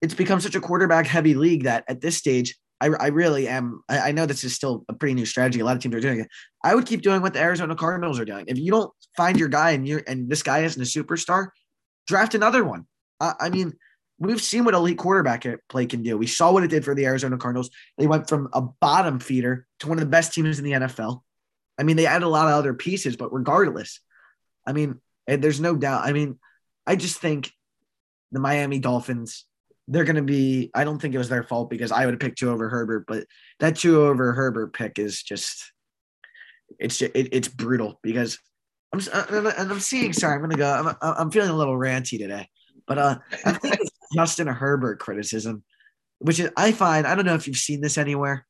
[0.00, 3.82] it's become such a quarterback heavy league that at this stage, I, I really am.
[3.88, 5.60] I, I know this is still a pretty new strategy.
[5.60, 6.28] A lot of teams are doing it.
[6.62, 8.44] I would keep doing what the Arizona Cardinals are doing.
[8.48, 11.48] If you don't find your guy and you and this guy isn't a superstar,
[12.06, 12.86] draft another one.
[13.20, 13.72] I, I mean,
[14.18, 16.16] we've seen what elite quarterback play can do.
[16.16, 17.70] We saw what it did for the Arizona Cardinals.
[17.96, 21.22] They went from a bottom feeder to one of the best teams in the NFL.
[21.78, 24.00] I mean, they added a lot of other pieces, but regardless,
[24.66, 26.04] I mean, and there's no doubt.
[26.04, 26.38] I mean,
[26.88, 27.52] I just think
[28.32, 29.44] the Miami Dolphins,
[29.88, 32.20] they're going to be, I don't think it was their fault because I would have
[32.20, 33.26] picked Tua over Herbert, but
[33.60, 35.70] that Tua over Herbert pick is just,
[36.78, 38.38] it's just, it, it's brutal because
[38.94, 41.76] I'm, uh, and I'm seeing, sorry, I'm going to go, I'm, I'm feeling a little
[41.76, 42.48] ranty today,
[42.86, 45.62] but uh, I think it's Justin Herbert criticism,
[46.20, 48.46] which is, I find, I don't know if you've seen this anywhere.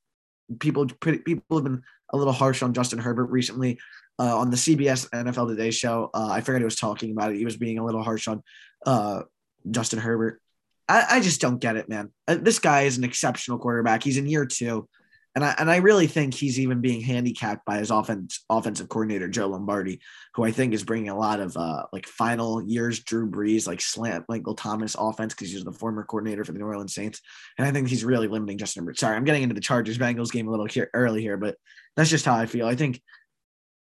[0.60, 1.82] People, people have been
[2.12, 3.80] a little harsh on Justin Herbert recently.
[4.20, 7.38] Uh, on the CBS NFL Today show, uh, I forget who was talking about it.
[7.38, 8.42] He was being a little harsh on
[8.84, 9.22] uh,
[9.70, 10.40] Justin Herbert.
[10.88, 12.10] I, I just don't get it, man.
[12.26, 14.02] Uh, this guy is an exceptional quarterback.
[14.02, 14.88] He's in year two,
[15.34, 19.28] and I and I really think he's even being handicapped by his offense offensive coordinator
[19.28, 20.00] Joe Lombardi,
[20.34, 23.80] who I think is bringing a lot of uh, like final years Drew Brees like
[23.80, 27.20] slant Michael Thomas offense because he's the former coordinator for the New Orleans Saints,
[27.58, 28.98] and I think he's really limiting Justin Herbert.
[28.98, 31.56] Sorry, I'm getting into the Chargers Bengals game a little here, early here, but
[31.96, 32.66] that's just how I feel.
[32.66, 33.02] I think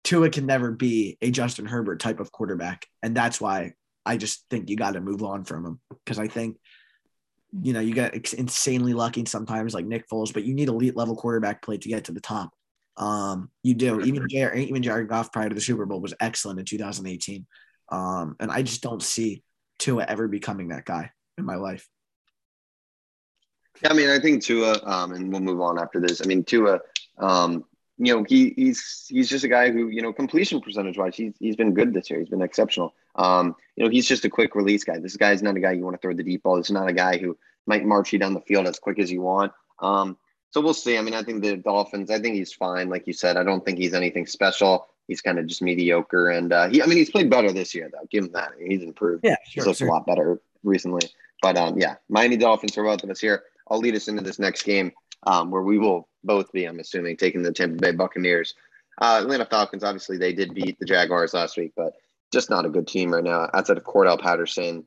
[0.04, 3.74] Tua can never be a Justin Herbert type of quarterback, and that's why
[4.06, 6.58] I just think you got to move on from him because I think
[7.62, 11.16] you know you get insanely lucky sometimes like Nick Foles, but you need elite level
[11.16, 12.54] quarterback play to get to the top.
[12.96, 16.60] Um, you do even Jared, even Jared Goff prior to the Super Bowl was excellent
[16.60, 17.46] in 2018,
[17.90, 19.44] um, and I just don't see
[19.78, 21.88] Tua ever becoming that guy in my life.
[23.84, 26.22] Yeah, I mean, I think Tua, um, and we'll move on after this.
[26.22, 26.80] I mean, Tua,
[27.20, 27.64] um,
[27.98, 31.34] you know, he he's he's just a guy who, you know, completion percentage wise, he's
[31.40, 32.20] he's been good this year.
[32.20, 32.94] He's been exceptional.
[33.16, 35.00] Um, you know, he's just a quick release guy.
[35.00, 36.58] This guy's not a guy you want to throw the deep ball.
[36.58, 39.12] This is not a guy who might march you down the field as quick as
[39.12, 39.52] you want.
[39.80, 40.18] Um,
[40.52, 40.98] so we'll see.
[40.98, 42.12] I mean, I think the Dolphins.
[42.12, 43.36] I think he's fine, like you said.
[43.36, 44.88] I don't think he's anything special.
[45.08, 46.82] He's kind of just mediocre, and uh, he.
[46.82, 48.08] I mean, he's played better this year, though.
[48.12, 48.52] Give him that.
[48.60, 49.24] He's improved.
[49.24, 49.88] Yeah, sure, he's looked sure.
[49.88, 51.08] a lot better recently.
[51.42, 53.44] But um, yeah, Miami Dolphins are both of us here.
[53.70, 54.92] I'll lead us into this next game,
[55.24, 58.54] um, where we will both be, I'm assuming, taking the Tampa Bay Buccaneers.
[59.00, 59.84] Uh, Atlanta Falcons.
[59.84, 61.94] Obviously, they did beat the Jaguars last week, but
[62.32, 63.50] just not a good team right now.
[63.54, 64.84] Outside of Cordarrelle Patterson,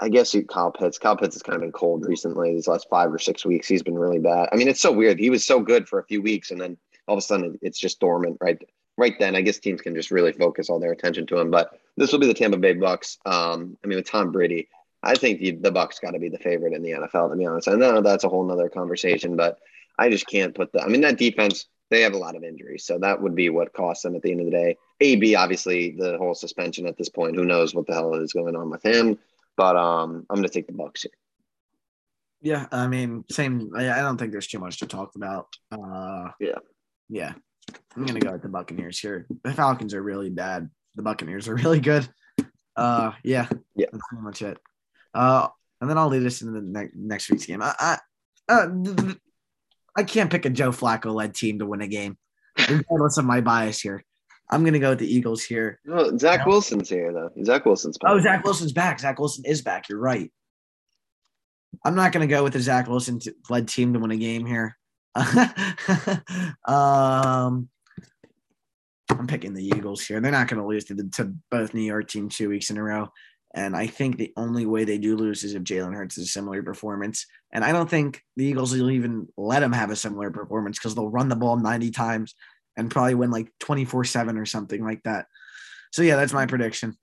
[0.00, 0.98] I guess Kyle Pitts.
[0.98, 2.54] Kyle Pitts has kind of been cold recently.
[2.54, 4.48] These last five or six weeks, he's been really bad.
[4.52, 5.18] I mean, it's so weird.
[5.18, 6.76] He was so good for a few weeks, and then
[7.06, 8.38] all of a sudden, it's just dormant.
[8.40, 8.60] Right,
[8.96, 11.50] right then, I guess teams can just really focus all their attention to him.
[11.50, 13.18] But this will be the Tampa Bay Bucks.
[13.24, 14.68] Um, I mean, with Tom Brady,
[15.02, 17.30] I think the, the Bucks got to be the favorite in the NFL.
[17.30, 19.58] To be honest, I know that's a whole nother conversation, but
[19.98, 20.82] I just can't put the.
[20.82, 23.72] I mean, that defense they have a lot of injuries, so that would be what
[23.72, 24.76] costs them at the end of the day.
[25.00, 27.36] AB, obviously, the whole suspension at this point.
[27.36, 29.18] Who knows what the hell is going on with him?
[29.56, 31.12] But um, I'm going to take the Bucks here.
[32.42, 33.72] Yeah, I mean, same.
[33.74, 35.48] I don't think there's too much to talk about.
[35.72, 36.58] Uh, yeah,
[37.08, 37.32] yeah.
[37.96, 39.26] I'm gonna go with the Buccaneers here.
[39.44, 40.68] The Falcons are really bad.
[40.94, 42.06] The Buccaneers are really good.
[42.76, 43.86] Uh, yeah, yeah.
[43.90, 44.58] That's pretty much it.
[45.14, 45.48] Uh,
[45.80, 47.62] and then I'll lead us into the ne- next week's game.
[47.62, 47.98] I, I,
[48.48, 48.68] uh,
[49.96, 52.16] I can't pick a Joe Flacco led team to win a game,
[52.68, 54.04] regardless of my bias here.
[54.50, 55.80] I'm gonna go with the Eagles here.
[55.84, 57.30] No, Zach Wilson's here though.
[57.44, 58.10] Zach Wilson's back.
[58.10, 59.00] Oh, Zach Wilson's back.
[59.00, 59.88] Zach Wilson is back.
[59.88, 60.30] You're right.
[61.84, 64.76] I'm not gonna go with the Zach Wilson led team to win a game here.
[66.66, 67.68] um,
[69.08, 70.20] I'm picking the Eagles here.
[70.20, 72.82] They're not gonna lose to, the, to both New York teams two weeks in a
[72.82, 73.08] row.
[73.54, 76.28] And I think the only way they do lose is if Jalen Hurts has a
[76.28, 77.26] similar performance.
[77.52, 80.96] And I don't think the Eagles will even let him have a similar performance because
[80.96, 82.34] they'll run the ball 90 times
[82.76, 85.26] and probably win like 24 7 or something like that.
[85.92, 86.98] So, yeah, that's my prediction.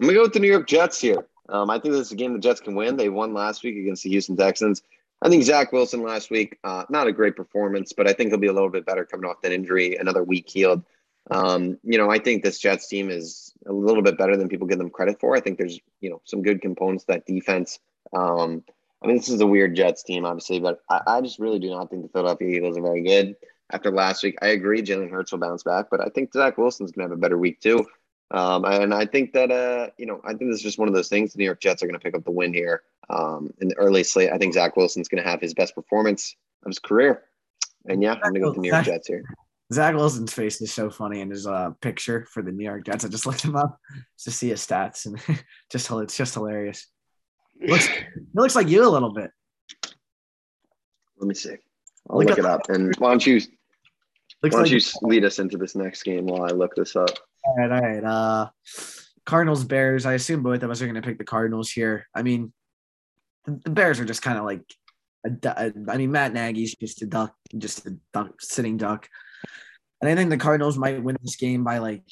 [0.00, 1.26] I'm going to go with the New York Jets here.
[1.50, 2.96] Um, I think this is a game the Jets can win.
[2.96, 4.82] They won last week against the Houston Texans.
[5.20, 8.38] I think Zach Wilson last week, uh, not a great performance, but I think he'll
[8.38, 10.82] be a little bit better coming off that injury, another week healed.
[11.30, 14.66] Um, you know, I think this Jets team is a little bit better than people
[14.66, 15.36] give them credit for.
[15.36, 17.78] I think there's, you know, some good components that defense.
[18.12, 18.62] Um,
[19.02, 21.70] I mean, this is a weird Jets team, obviously, but I, I just really do
[21.70, 23.36] not think the Philadelphia Eagles are very good
[23.70, 24.36] after last week.
[24.42, 27.18] I agree, Jalen Hurts will bounce back, but I think Zach Wilson's going to have
[27.18, 27.86] a better week too.
[28.30, 30.94] Um, and I think that, uh, you know, I think this is just one of
[30.94, 31.32] those things.
[31.32, 33.76] The New York Jets are going to pick up the win here um, in the
[33.76, 34.30] early slate.
[34.32, 36.34] I think Zach Wilson's going to have his best performance
[36.64, 37.22] of his career.
[37.86, 39.24] And yeah, I'm going to go with the New York Jets here.
[39.72, 43.04] Zach Wilson's face is so funny in his uh, picture for the New York Jets.
[43.04, 43.78] I just looked him up
[44.20, 45.18] to see his stats, and
[45.72, 46.86] just it's just hilarious.
[47.60, 48.04] Looks, he
[48.34, 49.30] looks like you a little bit.
[51.18, 51.56] Let me see.
[52.10, 52.68] I'll look, look it up.
[52.68, 53.40] And why don't you
[54.40, 57.10] why don't like, you lead us into this next game while I look this up?
[57.44, 58.04] All right, all right.
[58.04, 58.50] Uh,
[59.24, 60.04] Cardinals Bears.
[60.04, 62.06] I assume both of us are going to pick the Cardinals here.
[62.14, 62.52] I mean,
[63.46, 64.62] the Bears are just kind of like
[65.24, 69.08] I mean, Matt Nagy's just a duck, just a duck, sitting duck.
[70.00, 72.02] And I think the Cardinals might win this game by like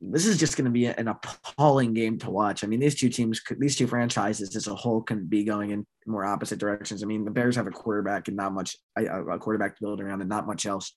[0.00, 2.62] this is just going to be an appalling game to watch.
[2.62, 5.86] I mean, these two teams, these two franchises as a whole can be going in
[6.06, 7.02] more opposite directions.
[7.02, 10.20] I mean, the Bears have a quarterback and not much, a quarterback to build around
[10.20, 10.94] and not much else.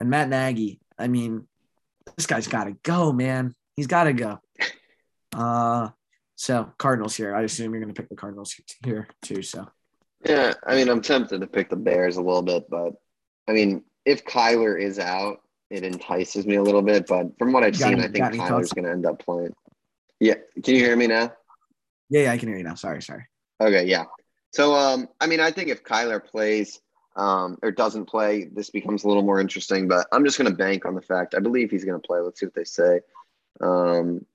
[0.00, 1.46] And Matt Nagy, I mean,
[2.16, 3.54] this guy's got to go, man.
[3.76, 4.38] He's got to go.
[5.34, 5.90] Uh,
[6.36, 7.34] so Cardinals here.
[7.34, 9.42] I assume you're going to pick the Cardinals here too.
[9.42, 9.68] So.
[10.24, 12.94] Yeah, I mean, I'm tempted to pick the Bears a little bit, but
[13.46, 17.06] I mean, if Kyler is out, it entices me a little bit.
[17.06, 19.54] But from what I've seen, any, I think Kyler's going to end up playing.
[20.18, 21.32] Yeah, can you hear me now?
[22.10, 22.74] Yeah, yeah, I can hear you now.
[22.74, 23.26] Sorry, sorry.
[23.60, 24.04] Okay, yeah.
[24.52, 26.80] So, um, I mean, I think if Kyler plays
[27.16, 29.86] um, or doesn't play, this becomes a little more interesting.
[29.86, 32.20] But I'm just going to bank on the fact I believe he's going to play.
[32.20, 33.00] Let's see what they say.
[33.60, 34.26] Um,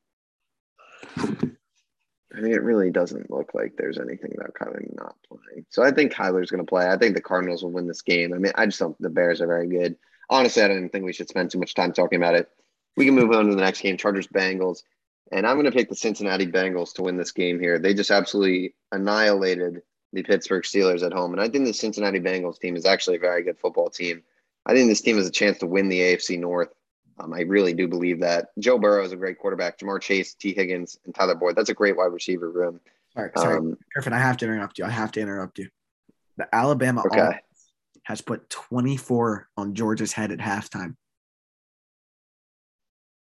[1.18, 5.66] I mean, it really doesn't look like there's anything about Kyler not playing.
[5.70, 6.90] So I think Kyler's going to play.
[6.90, 8.34] I think the Cardinals will win this game.
[8.34, 9.00] I mean, I just don't.
[9.02, 9.98] The Bears are very good
[10.30, 12.50] honestly, I didn't think we should spend too much time talking about it.
[12.98, 14.84] We can move on to the next game, Chargers Bengals.
[15.32, 17.80] And I'm going to pick the Cincinnati Bengals to win this game here.
[17.80, 19.82] They just absolutely annihilated
[20.14, 21.34] the Pittsburgh Steelers at home.
[21.34, 24.24] And I think the Cincinnati Bengals team is actually a very good football team.
[24.66, 26.70] I think this team has a chance to win the AFC North.
[27.18, 28.50] Um, I really do believe that.
[28.60, 29.80] Joe Burrow is a great quarterback.
[29.80, 31.56] Ja'Marr Chase, Tee Higgins, and Tyler Boyd.
[31.56, 32.80] That's a great wide receiver room.
[33.14, 33.58] Sorry, sorry.
[33.58, 34.86] Um, Griffin, I have to interrupt you.
[34.86, 35.70] I have to interrupt you.
[36.38, 37.40] The Alabama okay
[38.06, 40.96] has put 24 on Georgia's head at halftime.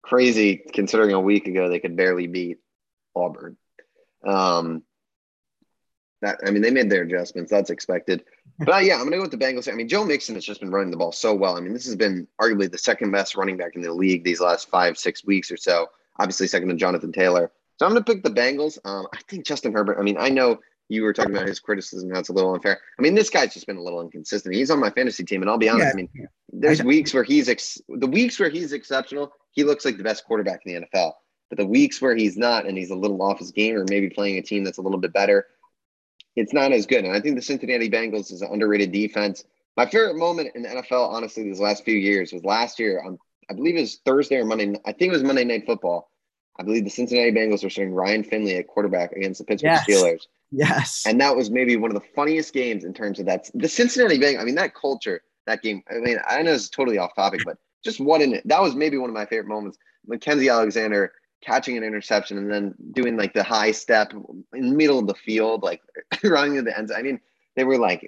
[0.04, 2.58] Crazy considering a week ago they could barely beat
[3.16, 3.58] Auburn.
[4.26, 4.84] Um,
[6.22, 7.50] that I mean, they made their adjustments.
[7.50, 8.24] That's expected.
[8.60, 9.72] But uh, yeah, I'm gonna go with the Bengals.
[9.72, 11.58] I mean, Joe Mixon has just been running the ball so well.
[11.58, 14.40] I mean, this has been arguably the second best running back in the league these
[14.40, 15.88] last five, six weeks or so.
[16.20, 17.52] Obviously, second to Jonathan Taylor.
[17.78, 18.78] So I'm gonna pick the Bengals.
[18.86, 19.98] Um, I think Justin Herbert.
[19.98, 20.60] I mean, I know
[20.92, 22.10] you were talking about his criticism.
[22.10, 22.80] That's a little unfair.
[23.00, 24.54] I mean, this guy's just been a little inconsistent.
[24.54, 25.86] He's on my fantasy team, and I'll be honest.
[25.86, 25.92] Yeah.
[25.94, 26.10] I mean,
[26.52, 29.32] there's weeks where he's ex- the weeks where he's exceptional.
[29.52, 31.14] He looks like the best quarterback in the NFL.
[31.50, 34.10] But the weeks where he's not, and he's a little off his game, or maybe
[34.10, 35.46] playing a team that's a little bit better,
[36.36, 37.06] it's not as good.
[37.06, 39.46] And I think the Cincinnati Bengals is an underrated defense.
[39.78, 43.18] My favorite moment in the NFL, honestly, these last few years was last year on,
[43.50, 44.78] I believe it was Thursday or Monday.
[44.86, 46.10] I think it was Monday Night Football.
[46.60, 49.86] I believe the Cincinnati Bengals were starting Ryan Finley at quarterback against the Pittsburgh yes.
[49.90, 50.28] Steelers.
[50.52, 51.04] Yes.
[51.06, 53.50] And that was maybe one of the funniest games in terms of that.
[53.54, 55.82] The Cincinnati Bengals, I mean, that culture, that game.
[55.90, 58.48] I mean, I know it's totally off topic, but just what in it.
[58.48, 59.78] That was maybe one of my favorite moments.
[60.10, 64.14] Mackensie Alexander catching an interception and then doing like the high step
[64.54, 65.82] in the middle of the field, like
[66.24, 66.92] running to the end.
[66.96, 67.20] I mean,
[67.56, 68.06] they were like,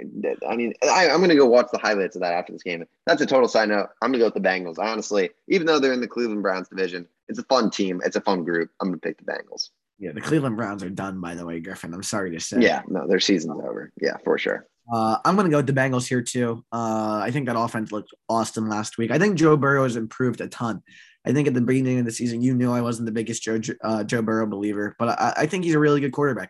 [0.47, 2.85] I mean, I, am going to go watch the highlights of that after this game.
[3.05, 3.89] That's a total side note.
[4.01, 4.79] I'm going to go with the Bengals.
[4.79, 8.01] Honestly, even though they're in the Cleveland Browns division, it's a fun team.
[8.05, 8.69] It's a fun group.
[8.79, 9.69] I'm going to pick the Bengals.
[9.99, 11.93] Yeah, the Cleveland Browns are done, by the way, Griffin.
[11.93, 12.59] I'm sorry to say.
[12.59, 13.91] Yeah, no, their season's over.
[14.01, 14.67] Yeah, for sure.
[14.91, 16.65] Uh, I'm going to go with the Bengals here too.
[16.71, 19.11] Uh, I think that offense looked awesome last week.
[19.11, 20.81] I think Joe Burrow has improved a ton.
[21.25, 23.59] I think at the beginning of the season, you knew I wasn't the biggest Joe
[23.81, 26.49] uh, Joe Burrow believer, but I, I, think he's a really good quarterback.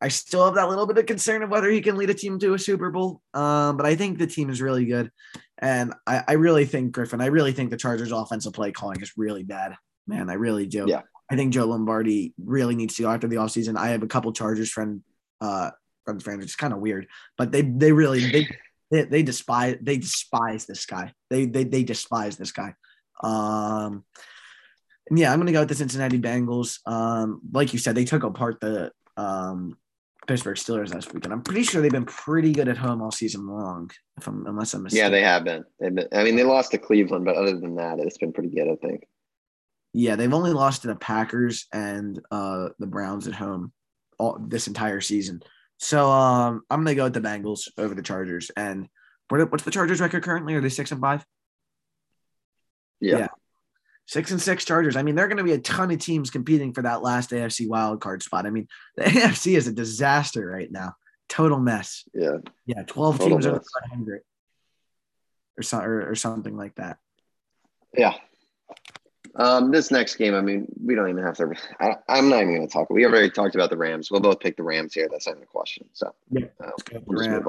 [0.00, 2.38] I still have that little bit of concern of whether he can lead a team
[2.38, 5.10] to a Super Bowl, um, but I think the team is really good,
[5.58, 7.20] and I, I really think Griffin.
[7.20, 9.74] I really think the Chargers' offensive play calling is really bad.
[10.06, 10.86] Man, I really do.
[10.86, 11.02] Yeah.
[11.32, 13.78] I think Joe Lombardi really needs to go after the offseason.
[13.78, 15.02] I have a couple Chargers friend
[15.40, 15.70] uh
[16.04, 16.44] friends friends.
[16.44, 17.06] It's kind of weird,
[17.38, 18.48] but they they really they,
[18.90, 21.14] they they despise they despise this guy.
[21.30, 22.74] They they they despise this guy.
[23.22, 24.04] Um,
[25.08, 26.80] and yeah, I'm gonna go with the Cincinnati Bengals.
[26.86, 29.78] Um, like you said, they took apart the um,
[30.26, 33.10] Pittsburgh Steelers last week, and I'm pretty sure they've been pretty good at home all
[33.10, 33.90] season long.
[34.18, 35.04] If I'm unless I'm mistaken.
[35.04, 35.64] Yeah, they have been.
[35.80, 36.08] They've been.
[36.12, 38.68] I mean, they lost to Cleveland, but other than that, it's been pretty good.
[38.68, 39.04] I think.
[39.94, 43.72] Yeah, they've only lost to the Packers and uh, the Browns at home
[44.18, 45.42] all this entire season.
[45.78, 48.50] So um, I'm gonna go with the Bengals over the Chargers.
[48.56, 48.88] And
[49.28, 50.54] what, what's the Chargers record currently?
[50.54, 51.24] Are they six and five?
[53.00, 53.18] Yeah.
[53.18, 53.28] yeah.
[54.06, 54.96] Six and six Chargers.
[54.96, 57.30] I mean, there are going to be a ton of teams competing for that last
[57.30, 58.46] AFC wild card spot.
[58.46, 60.94] I mean, the AFC is a disaster right now.
[61.28, 62.04] Total mess.
[62.14, 62.38] Yeah.
[62.66, 62.82] Yeah.
[62.86, 64.22] 12 Total teams over 500
[65.56, 66.98] or, so, or, or something like that.
[67.96, 68.14] Yeah.
[69.36, 71.52] Um, this next game, I mean, we don't even have to.
[71.80, 72.90] I, am not even going to talk.
[72.90, 74.10] We already talked about the Rams.
[74.10, 75.08] We'll both pick the Rams here.
[75.10, 75.86] That's not even a question.
[75.92, 76.70] So, yeah, uh,
[77.06, 77.44] we'll Rams,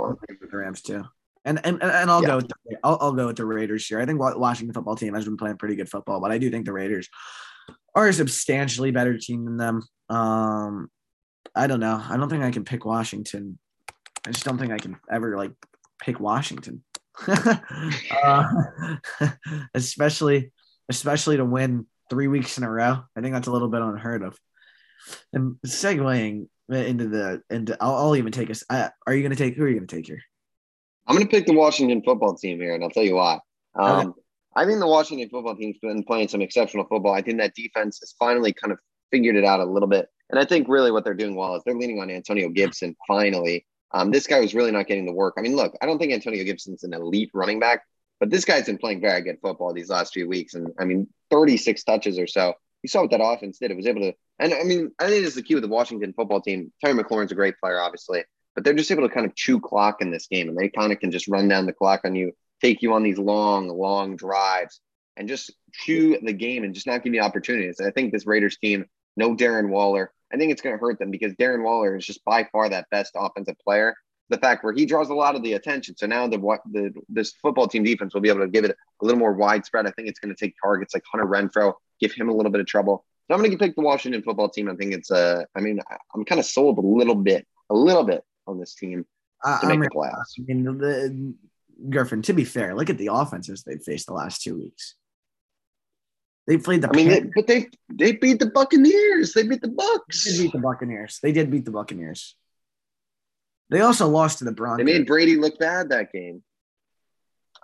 [0.49, 1.03] the Rams too.
[1.45, 2.27] And and, and I'll yeah.
[2.27, 3.99] go with the, I'll, I'll go with the Raiders here.
[3.99, 6.65] I think Washington football team has been playing pretty good football, but I do think
[6.65, 7.09] the Raiders
[7.95, 9.83] are a substantially better team than them.
[10.09, 10.89] Um,
[11.53, 12.01] I don't know.
[12.09, 13.59] I don't think I can pick Washington.
[14.25, 15.51] I just don't think I can ever like
[16.01, 16.83] pick Washington.
[18.23, 18.49] uh,
[19.73, 20.51] especially
[20.89, 23.03] especially to win three weeks in a row.
[23.15, 24.37] I think that's a little bit unheard of.
[25.31, 28.63] And segueing into the into, I'll, I'll even take us.
[28.69, 29.55] Uh, are you going to take?
[29.55, 30.21] Who are you going to take here?
[31.07, 33.39] I'm going to pick the Washington football team here, and I'll tell you why.
[33.75, 34.19] Um, okay.
[34.55, 37.13] I think the Washington football team's been playing some exceptional football.
[37.13, 38.79] I think that defense has finally kind of
[39.11, 40.07] figured it out a little bit.
[40.29, 43.65] And I think really what they're doing well is they're leaning on Antonio Gibson finally.
[43.91, 45.35] Um, this guy was really not getting the work.
[45.37, 47.83] I mean, look, I don't think Antonio Gibson's an elite running back,
[48.23, 50.53] but this guy's been playing very good football these last few weeks.
[50.53, 52.53] And I mean, 36 touches or so.
[52.81, 53.69] You saw what that offense did.
[53.69, 55.67] It was able to, and I mean, I think this is the key with the
[55.67, 56.71] Washington football team.
[56.79, 58.23] Terry McLaurin's a great player, obviously,
[58.55, 60.47] but they're just able to kind of chew clock in this game.
[60.47, 63.03] And they kind of can just run down the clock on you, take you on
[63.03, 64.79] these long, long drives
[65.17, 67.79] and just chew the game and just not give you opportunities.
[67.79, 68.85] And I think this Raiders team,
[69.17, 70.13] no Darren Waller.
[70.33, 72.89] I think it's going to hurt them because Darren Waller is just by far that
[72.89, 73.95] best offensive player
[74.29, 75.95] the fact where he draws a lot of the attention.
[75.97, 78.71] So now the what the this football team defense will be able to give it
[78.71, 79.85] a little more widespread.
[79.85, 82.61] I think it's going to take targets like Hunter Renfrow, give him a little bit
[82.61, 83.05] of trouble.
[83.27, 84.69] So I'm going to pick the Washington football team.
[84.69, 85.79] I think it's uh, I mean,
[86.13, 89.05] I'm kind of sold a little bit, a little bit on this team
[89.45, 90.39] to make the playoffs.
[90.39, 91.33] I mean, the,
[91.89, 92.21] Griffin.
[92.23, 94.95] To be fair, look at the offenses they've faced the last two weeks.
[96.47, 96.89] They played the.
[96.89, 99.33] I mean, they, but they they beat the Buccaneers.
[99.33, 100.25] They beat the Bucks.
[100.25, 101.19] They beat the Buccaneers.
[101.23, 102.35] They did beat the Buccaneers.
[103.69, 104.85] They also lost to the Broncos.
[104.85, 106.43] They made Brady look bad that game.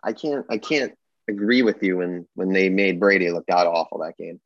[0.04, 0.94] I can't I can't
[1.28, 4.40] agree with you when when they made Brady look god awful that game.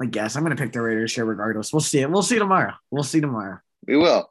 [0.00, 1.72] I guess I'm gonna pick the Raiders here regardless.
[1.72, 2.10] We'll see it.
[2.10, 2.74] We'll see tomorrow.
[2.90, 3.58] We'll see tomorrow.
[3.86, 4.30] We will.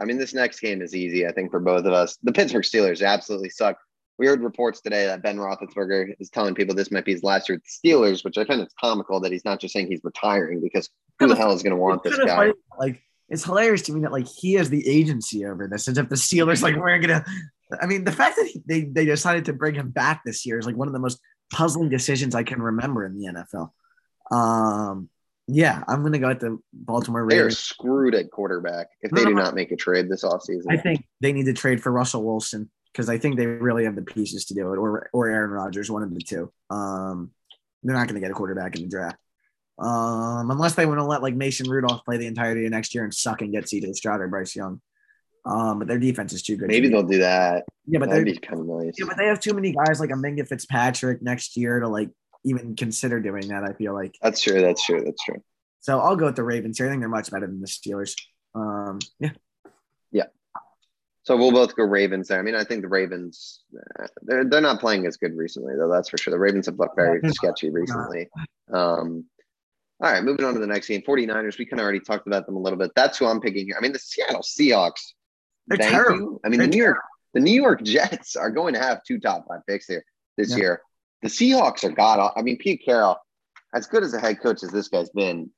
[0.00, 2.16] I mean, this next game is easy, I think, for both of us.
[2.22, 3.78] The Pittsburgh Steelers absolutely suck.
[4.18, 7.48] We heard reports today that Ben Roethlisberger is telling people this might be his last
[7.48, 10.04] year at the Steelers, which I find it's comical that he's not just saying he's
[10.04, 12.52] retiring because who the hell is going to want this guy?
[12.78, 16.08] Like it's hilarious to me that like he has the agency over this, as if
[16.08, 17.24] the Steelers like we're gonna.
[17.80, 20.58] I mean, the fact that he, they they decided to bring him back this year
[20.58, 21.20] is like one of the most
[21.52, 23.70] puzzling decisions I can remember in the NFL.
[24.36, 25.08] Um,
[25.46, 27.40] Yeah, I'm gonna go at the Baltimore Raiders.
[27.40, 30.66] They are screwed at quarterback if they do not make a trade this offseason.
[30.68, 33.96] I think they need to trade for Russell Wilson because I think they really have
[33.96, 36.52] the pieces to do it, or or Aaron Rodgers, one of the two.
[36.70, 37.30] Um,
[37.82, 39.16] they're not gonna get a quarterback in the draft.
[39.80, 43.04] Um, unless they want to let like Mason Rudolph play the entirety of next year
[43.04, 44.80] and suck and get CJ Stroud or Bryce Young.
[45.46, 46.68] Um, but their defense is too good.
[46.68, 47.64] Maybe they'll do that.
[47.86, 48.94] yeah, but That'd be kind of nice.
[48.98, 52.10] yeah, but they have too many guys like a Minkah Fitzpatrick next year to like
[52.44, 53.64] even consider doing that.
[53.64, 54.60] I feel like That's true.
[54.60, 55.02] That's true.
[55.02, 55.42] That's true.
[55.80, 55.98] so.
[55.98, 56.86] I'll go with the Ravens here.
[56.86, 58.14] I think they're much better than the Steelers.
[58.54, 59.30] Um, yeah,
[60.12, 60.26] Yeah.
[61.22, 62.38] So we'll both go Ravens there.
[62.38, 63.60] I mean, I think the Ravens
[63.98, 65.90] uh, they're they're not playing as good recently though.
[65.90, 66.32] That's for sure.
[66.32, 68.28] The Ravens have looked very sketchy recently.
[68.72, 69.24] Um,
[70.02, 71.02] all right, moving on to the next game.
[71.02, 72.90] 49ers, we kind of already talked about them a little bit.
[72.96, 73.76] That's who I'm picking here.
[73.76, 75.12] I mean, the Seattle Seahawks.
[75.66, 76.16] they're terrible.
[76.18, 76.40] you.
[76.44, 76.96] I mean, They're the New York
[77.34, 80.04] the New York Jets are going to have two top five picks here
[80.36, 80.56] this Yeah.
[80.56, 80.82] year.
[81.22, 82.32] The Seahawks are god.
[82.34, 83.16] I mean, Pete Carroll,
[83.74, 85.50] as good as a head coach as this guy's been,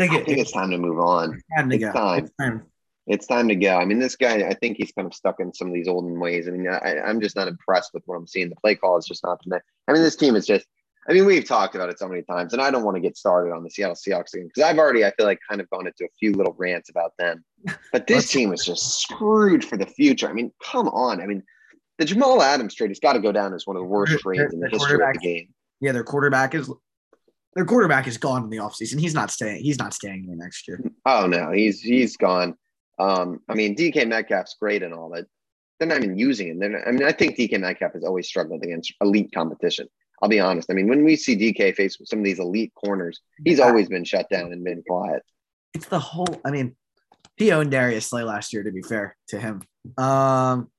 [0.00, 1.40] I think it's time to move on.
[1.56, 1.92] time to it's go.
[1.92, 2.24] time.
[2.24, 2.62] It's time.
[3.06, 3.76] It's time to go.
[3.76, 6.18] I mean, this guy, I think he's kind of stuck in some of these olden
[6.18, 6.48] ways.
[6.48, 8.48] I mean, I, I'm just not impressed with what I'm seeing.
[8.48, 9.62] The play call is just not there.
[9.86, 10.66] I mean, this team is just,
[11.08, 13.16] I mean, we've talked about it so many times, and I don't want to get
[13.16, 15.86] started on the Seattle Seahawks again because I've already, I feel like, kind of gone
[15.86, 17.44] into a few little rants about them.
[17.92, 20.28] But this team is just screwed for the future.
[20.28, 21.20] I mean, come on.
[21.20, 21.42] I mean,
[21.98, 24.52] the Jamal Adams trade has got to go down as one of the worst trades
[24.54, 25.48] in the history of the game.
[25.80, 26.70] Yeah, their quarterback is
[27.54, 28.98] their quarterback is gone in the offseason.
[28.98, 29.62] He's not staying.
[29.62, 30.80] He's not staying there next year.
[31.04, 32.56] Oh no, he's he's gone.
[32.98, 35.26] Um, I mean, DK Metcalf's great and all, but
[35.78, 36.58] they're not even using him.
[36.60, 39.88] Not, I mean, I think DK Metcalf has always struggled against elite competition.
[40.22, 40.70] I'll be honest.
[40.70, 43.66] I mean, when we see DK face with some of these elite corners, he's Yeah.
[43.66, 45.22] always been shut down and been quiet.
[45.74, 46.40] It's the whole.
[46.44, 46.76] I mean,
[47.36, 48.62] he owned Darius Slay last year.
[48.62, 49.62] To be fair to him,
[49.98, 50.70] um,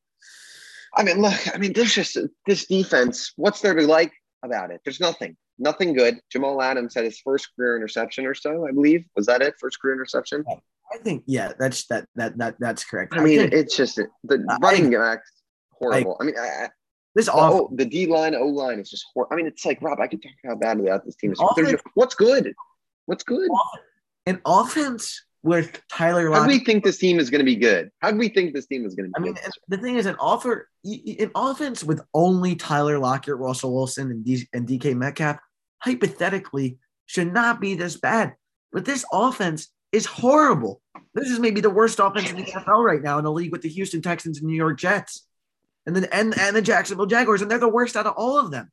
[0.95, 3.33] I mean, look, I mean, there's just this defense.
[3.35, 4.13] What's there to like
[4.43, 4.79] about it?
[4.85, 6.19] There's nothing, nothing good.
[6.31, 9.05] Jamal Adams had his first career interception or so, I believe.
[9.15, 9.55] Was that it?
[9.59, 10.45] First career interception?
[10.93, 13.13] I think yeah, that's that that that that's correct.
[13.17, 15.29] I mean, think it's just the I- running backs
[15.71, 16.15] horrible.
[16.21, 16.69] I mean, I, I,
[17.15, 19.33] this off oh, the D line, O line is just horrible.
[19.33, 19.99] I mean, it's like Rob.
[19.99, 21.39] I could talk about how badly that this team is.
[21.39, 22.53] Offense- just- what's good?
[23.05, 23.49] What's good?
[24.25, 27.91] an offense with Tyler How do we think this team is going to be good?
[27.99, 29.21] How do we think this team is going to be?
[29.21, 29.37] I mean,
[29.67, 34.47] the thing is, an offer, an offense with only Tyler Lockett, Russell Wilson, and, D,
[34.53, 35.37] and DK Metcalf,
[35.79, 38.35] hypothetically, should not be this bad.
[38.71, 40.81] But this offense is horrible.
[41.13, 43.61] This is maybe the worst offense in the NFL right now in the league with
[43.61, 45.27] the Houston Texans and New York Jets,
[45.85, 48.51] and then and, and the Jacksonville Jaguars, and they're the worst out of all of
[48.51, 48.71] them.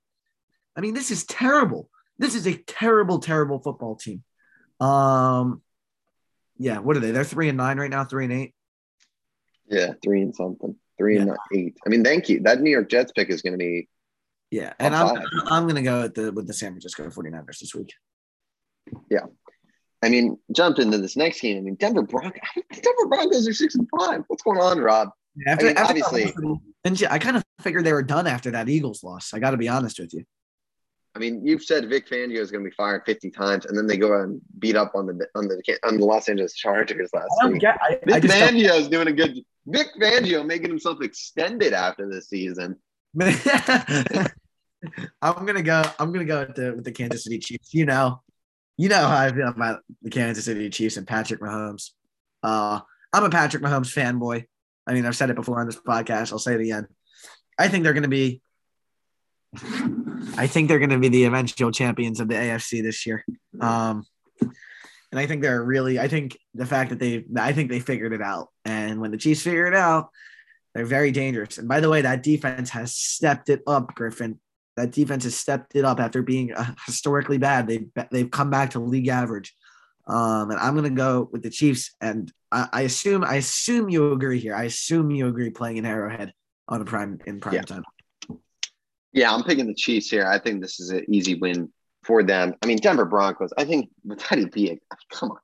[0.76, 1.88] I mean, this is terrible.
[2.18, 4.22] This is a terrible, terrible football team.
[4.78, 5.62] Um,
[6.58, 7.10] yeah, what are they?
[7.10, 8.54] They're three and nine right now, three and eight.
[9.68, 11.76] Yeah, three and something, three and eight.
[11.84, 12.40] I mean, thank you.
[12.40, 13.88] That New York Jets pick is going to be.
[14.50, 15.22] Yeah, and I'm.
[15.46, 17.92] I'm gonna go with the with the San Francisco 49ers this week.
[19.08, 19.26] Yeah,
[20.02, 21.58] I mean, jump into this next game.
[21.58, 22.40] I mean, Denver Broncos.
[22.72, 24.22] Denver Broncos are six and five.
[24.26, 25.10] What's going on, Rob?
[25.46, 26.32] After, I mean, after obviously-
[26.84, 27.02] didn't?
[27.10, 29.34] I kind of figured they were done after that Eagles loss.
[29.34, 30.24] I got to be honest with you.
[31.14, 33.86] I mean, you've said Vic Fangio is going to be fired fifty times, and then
[33.86, 37.28] they go and beat up on the on the on the Los Angeles Chargers last
[37.40, 37.62] I don't week.
[37.62, 37.78] get.
[37.82, 39.40] I, Vic I Fangio is doing a good.
[39.66, 42.76] Vic Fangio making himself extended after this season.
[43.20, 44.28] I'm
[45.44, 45.82] gonna go.
[45.98, 47.74] I'm gonna go with the with the Kansas City Chiefs.
[47.74, 48.22] You know,
[48.76, 51.90] you know how I feel about the Kansas City Chiefs and Patrick Mahomes.
[52.42, 52.80] Uh,
[53.12, 54.46] I'm a Patrick Mahomes fanboy.
[54.90, 56.32] I mean, I've said it before on this podcast.
[56.32, 56.88] I'll say it again.
[57.56, 58.42] I think they're gonna be.
[60.36, 63.24] I think they're gonna be the eventual champions of the AFC this year.
[63.60, 64.04] Um,
[64.40, 66.00] and I think they're really.
[66.00, 67.24] I think the fact that they.
[67.36, 68.48] I think they figured it out.
[68.64, 70.08] And when the Chiefs figure it out,
[70.74, 71.58] they're very dangerous.
[71.58, 74.40] And by the way, that defense has stepped it up, Griffin.
[74.76, 77.68] That defense has stepped it up after being uh, historically bad.
[77.68, 79.54] They've they've come back to league average.
[80.10, 81.94] Um, and I'm gonna go with the Chiefs.
[82.00, 84.54] And I, I assume I assume you agree here.
[84.54, 86.32] I assume you agree playing in Arrowhead
[86.68, 87.62] on a prime in prime Yeah.
[87.62, 87.84] time.
[89.12, 90.26] Yeah, I'm picking the Chiefs here.
[90.26, 91.72] I think this is an easy win
[92.04, 92.54] for them.
[92.62, 93.52] I mean, Denver Broncos.
[93.58, 94.78] I think with Teddy B.
[95.12, 95.38] Come on,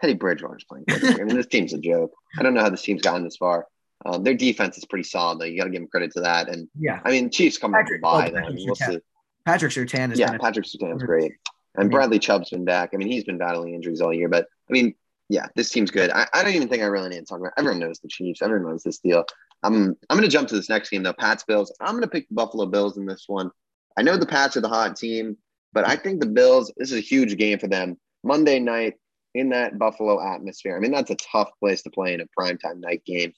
[0.00, 0.84] Teddy Bridgewater's playing.
[0.88, 1.20] quarterback.
[1.20, 2.12] I mean, this team's a joke.
[2.38, 3.66] I don't know how this team's gotten this far.
[4.04, 5.44] Um, their defense is pretty solid, though.
[5.44, 6.48] You got to give them credit to that.
[6.48, 8.42] And Yeah, I mean, Chiefs come up Patrick- by them.
[8.42, 8.92] Patrick We'll Surtain.
[8.94, 8.98] see.
[9.46, 11.32] Patrick Surtain has Yeah, been a- Patrick Surtain's great,
[11.76, 11.90] and.
[11.90, 12.90] Bradley Chubb's been back.
[12.92, 14.94] I mean, he's been battling injuries all year, but I mean,
[15.28, 16.10] yeah, this team's good.
[16.10, 17.52] I, I don't even think I really need to talk about.
[17.56, 18.42] Everyone knows the Chiefs.
[18.42, 19.24] Everyone knows this deal.
[19.62, 21.12] I'm I'm going to jump to this next game though.
[21.12, 21.74] Pats Bills.
[21.80, 23.50] I'm going to pick the Buffalo Bills in this one.
[23.96, 25.36] I know the Pats are the hot team,
[25.72, 26.72] but I think the Bills.
[26.76, 27.96] This is a huge game for them.
[28.24, 28.94] Monday night
[29.34, 30.76] in that Buffalo atmosphere.
[30.76, 33.32] I mean, that's a tough place to play in a primetime night game.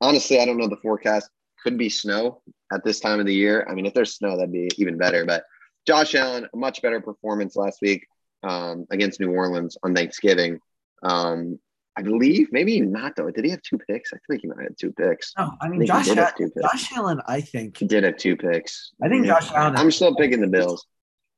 [0.00, 1.30] Honestly, I don't know the forecast.
[1.62, 2.40] Could be snow
[2.72, 3.66] at this time of the year.
[3.68, 5.24] I mean, if there's snow, that'd be even better.
[5.24, 5.44] But
[5.88, 8.06] Josh Allen, a much better performance last week.
[8.42, 10.60] um, against New Orleans on Thanksgiving.
[11.02, 11.58] Um,
[11.96, 13.30] I believe maybe not though.
[13.30, 14.12] Did he have two picks?
[14.12, 15.32] I think he might have two picks.
[15.36, 17.20] No, I mean I Josh, Allen, Josh Allen.
[17.26, 18.92] I think he did have two picks.
[19.02, 19.40] I think yeah.
[19.40, 19.76] Josh Allen.
[19.76, 20.86] I'm still picking the Bills.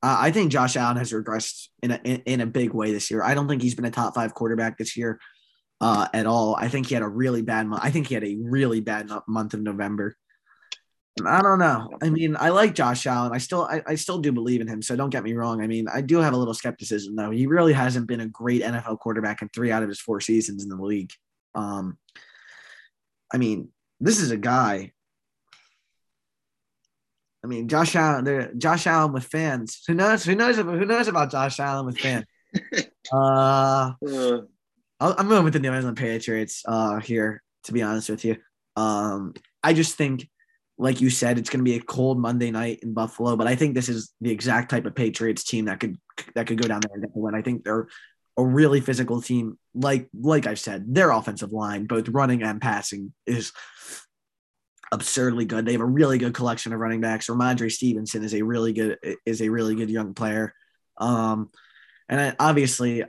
[0.03, 3.09] Uh, I think Josh Allen has regressed in a in, in, a big way this
[3.09, 3.23] year.
[3.23, 5.19] I don't think he's been a top five quarterback this year
[5.79, 6.55] uh, at all.
[6.55, 7.81] I think he had a really bad month.
[7.83, 10.15] I think he had a really bad month of November.
[11.25, 11.89] I don't know.
[12.01, 13.33] I mean, I like Josh Allen.
[13.33, 14.81] I still, I, I still do believe in him.
[14.81, 15.61] So don't get me wrong.
[15.61, 17.31] I mean, I do have a little skepticism though.
[17.31, 20.63] He really hasn't been a great NFL quarterback in three out of his four seasons
[20.63, 21.11] in the league.
[21.53, 21.97] Um,
[23.33, 23.69] I mean,
[23.99, 24.93] this is a guy.
[27.43, 29.83] I mean, Josh Allen, Josh Allen with fans.
[29.87, 30.23] Who knows?
[30.23, 30.57] Who knows?
[30.57, 32.25] Who knows about Josh Allen with fans?
[33.13, 33.91] uh,
[34.99, 37.41] I'm going with the New England Patriots uh, here.
[37.65, 38.37] To be honest with you,
[38.75, 39.33] um,
[39.63, 40.27] I just think
[40.81, 43.55] like you said, it's going to be a cold Monday night in Buffalo, but I
[43.55, 45.95] think this is the exact type of Patriots team that could
[46.33, 47.35] that could go down there and win.
[47.35, 47.87] I think they're
[48.35, 49.59] a really physical team.
[49.75, 53.53] Like like I've said, their offensive line, both running and passing, is
[54.91, 55.67] absurdly good.
[55.67, 57.27] They have a really good collection of running backs.
[57.27, 60.55] Rhamondre Stevenson is a really good is a really good young player,
[60.97, 61.51] um,
[62.09, 63.03] and I, obviously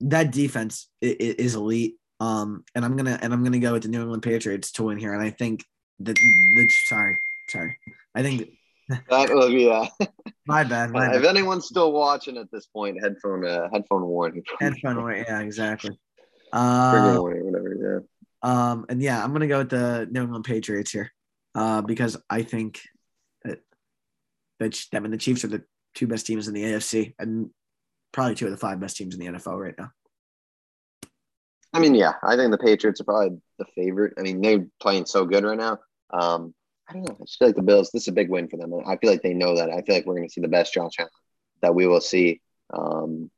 [0.00, 1.94] that defense is, is elite.
[2.18, 4.98] Um, and I'm gonna and I'm gonna go with the New England Patriots to win
[4.98, 5.64] here, and I think
[5.98, 7.18] the, the sorry,
[7.48, 7.78] sorry.
[8.14, 8.48] I think
[8.88, 9.86] that will be uh,
[10.46, 10.90] my bad.
[10.90, 11.16] My bad.
[11.16, 14.42] If anyone's still watching at this point, headphone uh, headphone warning.
[14.60, 15.24] Headphone warning.
[15.26, 15.98] Yeah, exactly.
[16.52, 18.04] Uh, warning, whatever.
[18.44, 18.50] Yeah.
[18.50, 21.10] Um, and yeah, I'm gonna go with the New England Patriots here,
[21.54, 22.80] uh, because I think
[23.42, 23.60] that
[24.60, 25.64] that I mean the Chiefs are the
[25.94, 27.50] two best teams in the AFC and
[28.12, 29.90] probably two of the five best teams in the NFL right now.
[31.74, 34.14] I mean, yeah, I think the Patriots are probably the favorite.
[34.16, 35.80] I mean, they're playing so good right now.
[36.12, 36.54] Um,
[36.88, 37.16] I don't know.
[37.20, 37.90] I just feel like the Bills.
[37.92, 38.72] This is a big win for them.
[38.86, 39.70] I feel like they know that.
[39.70, 41.10] I feel like we're going to see the best Josh Allen
[41.62, 42.40] that we will see.
[42.72, 43.30] Um,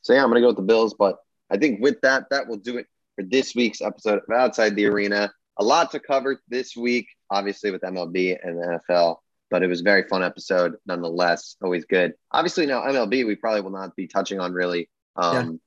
[0.00, 0.94] so yeah, I'm going to go with the Bills.
[0.98, 1.18] But
[1.50, 4.86] I think with that, that will do it for this week's episode of Outside the
[4.86, 5.30] Arena.
[5.58, 9.16] A lot to cover this week, obviously with MLB and the NFL.
[9.50, 11.56] But it was a very fun episode, nonetheless.
[11.62, 12.14] Always good.
[12.32, 14.88] Obviously, now MLB, we probably will not be touching on really.
[15.14, 15.60] Um,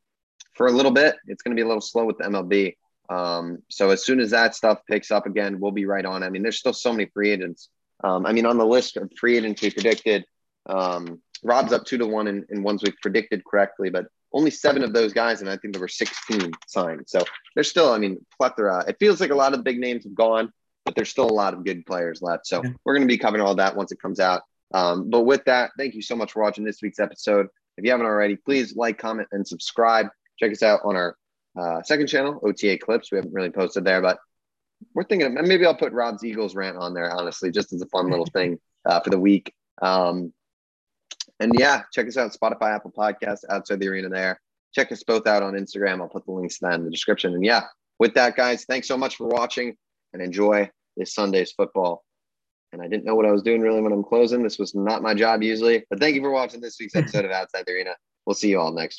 [0.59, 1.15] for a little bit.
[1.25, 2.75] It's going to be a little slow with the MLB.
[3.07, 6.21] Um, so as soon as that stuff picks up again, we'll be right on.
[6.21, 7.69] I mean, there's still so many free agents.
[8.03, 10.25] Um, I mean, on the list of free agents we predicted,
[10.65, 14.83] um, Rob's up two to one in, in ones we've predicted correctly, but only seven
[14.83, 17.05] of those guys, and I think there were 16 signed.
[17.07, 17.23] So
[17.55, 18.83] there's still, I mean, plethora.
[18.85, 20.51] It feels like a lot of the big names have gone,
[20.83, 22.47] but there's still a lot of good players left.
[22.47, 24.41] So we're going to be covering all that once it comes out.
[24.73, 27.47] Um, but with that, thank you so much for watching this week's episode.
[27.77, 30.07] If you haven't already, please like, comment, and subscribe.
[30.39, 31.17] Check us out on our
[31.59, 33.11] uh, second channel, OTA Clips.
[33.11, 34.19] We haven't really posted there, but
[34.93, 37.87] we're thinking of, maybe I'll put Rob's Eagles rant on there, honestly, just as a
[37.87, 39.53] fun little thing uh, for the week.
[39.81, 40.33] Um,
[41.39, 44.39] and yeah, check us out Spotify, Apple Podcast, outside the arena there.
[44.73, 46.01] Check us both out on Instagram.
[46.01, 47.33] I'll put the links to that in the description.
[47.33, 47.63] And yeah,
[47.97, 49.75] with that, guys, thanks so much for watching
[50.13, 52.03] and enjoy this Sunday's football.
[52.71, 54.43] And I didn't know what I was doing really when I'm closing.
[54.43, 57.31] This was not my job usually, but thank you for watching this week's episode of
[57.31, 57.91] Outside the Arena.
[58.25, 58.87] We'll see you all next